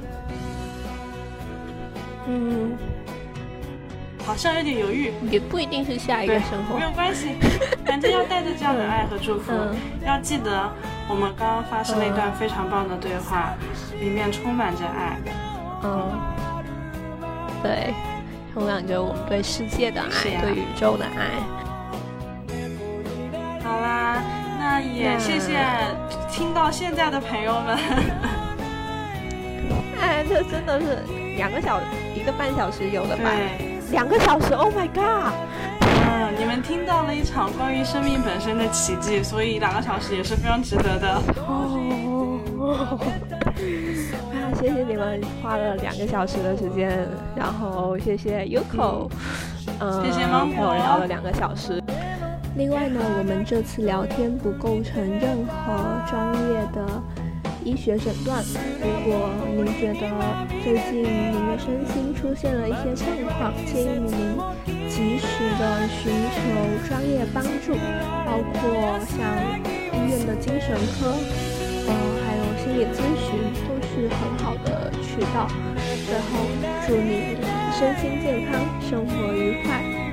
[2.27, 2.77] 嗯，
[4.25, 5.13] 好像有点犹豫。
[5.31, 7.37] 也不一定是下一个生活没，有关系，
[7.87, 9.53] 反正要带着这样的爱和祝福。
[9.53, 10.71] 嗯要记得，
[11.09, 13.55] 我们刚刚发生了一段非常棒的对话，
[14.01, 15.19] 里面充满着爱。
[15.83, 16.11] 嗯，
[17.63, 17.93] 对，
[18.55, 21.31] 充满着我们对世界的爱，对宇宙的爱。
[23.67, 24.23] 好啦，
[24.61, 25.59] 那也谢谢
[26.31, 27.77] 听到现在的朋友们。
[30.01, 31.03] 哎，这真的是
[31.37, 31.81] 两个小
[32.15, 33.25] 一个半小时有的吧？
[33.25, 35.33] 对，两个小时，Oh my god！
[35.81, 41.21] 嗯，你们听到了一场关于生命本身的奇迹，所以两个小时也是非常值得的。
[41.49, 42.39] 哦，
[44.33, 49.11] 啊，谢谢你们花了两个小时的时间，然后谢谢 Yuko，
[49.81, 51.83] 嗯，谢谢芒果陪我聊了两个小时。
[52.57, 57.03] 另外呢，我们这次聊天不构成任何专业的
[57.63, 58.43] 医学诊断。
[58.81, 60.09] 如果您觉得
[60.65, 64.41] 最近您的身心出现了一些状况，建议您
[64.89, 67.77] 及时的寻求专业帮助，
[68.25, 69.21] 包括像
[69.93, 71.13] 医院的精神科，
[71.85, 71.93] 呃，
[72.25, 75.47] 还有心理咨询，都是很好的渠道。
[76.09, 76.49] 最后，
[76.89, 77.37] 祝你
[77.77, 80.06] 身心健康，生活愉快。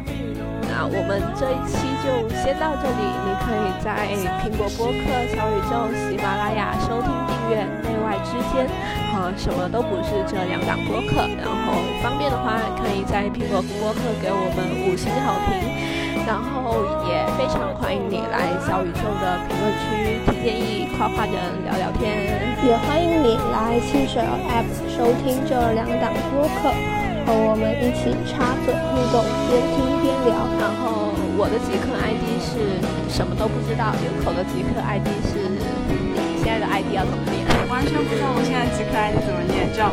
[0.84, 4.12] 我们这一期就先到这里，你可以在
[4.44, 8.68] 苹果播客、小宇宙、喜马拉雅收听订阅《内外之间》，
[9.16, 11.24] 啊，什么都不是这两档播客。
[11.40, 15.56] 然后方便的话，可以在苹果播客给我们五星好评，
[16.28, 22.28] 然后也非常欢迎你来小宇宙的评论区提建议、夸夸人、聊聊天，
[22.68, 27.03] 也欢迎你来汽水 App 收听这两档播客。
[27.26, 30.36] 和我们一起插嘴互动，边听边聊。
[30.60, 32.80] 然后我的极客 ID 是
[33.10, 37.44] 什么都不知道，有口的极客 ID 是你现在的 ID 要怎么念？
[37.72, 39.90] 完全不知道我现在极客 ID 怎么念，叫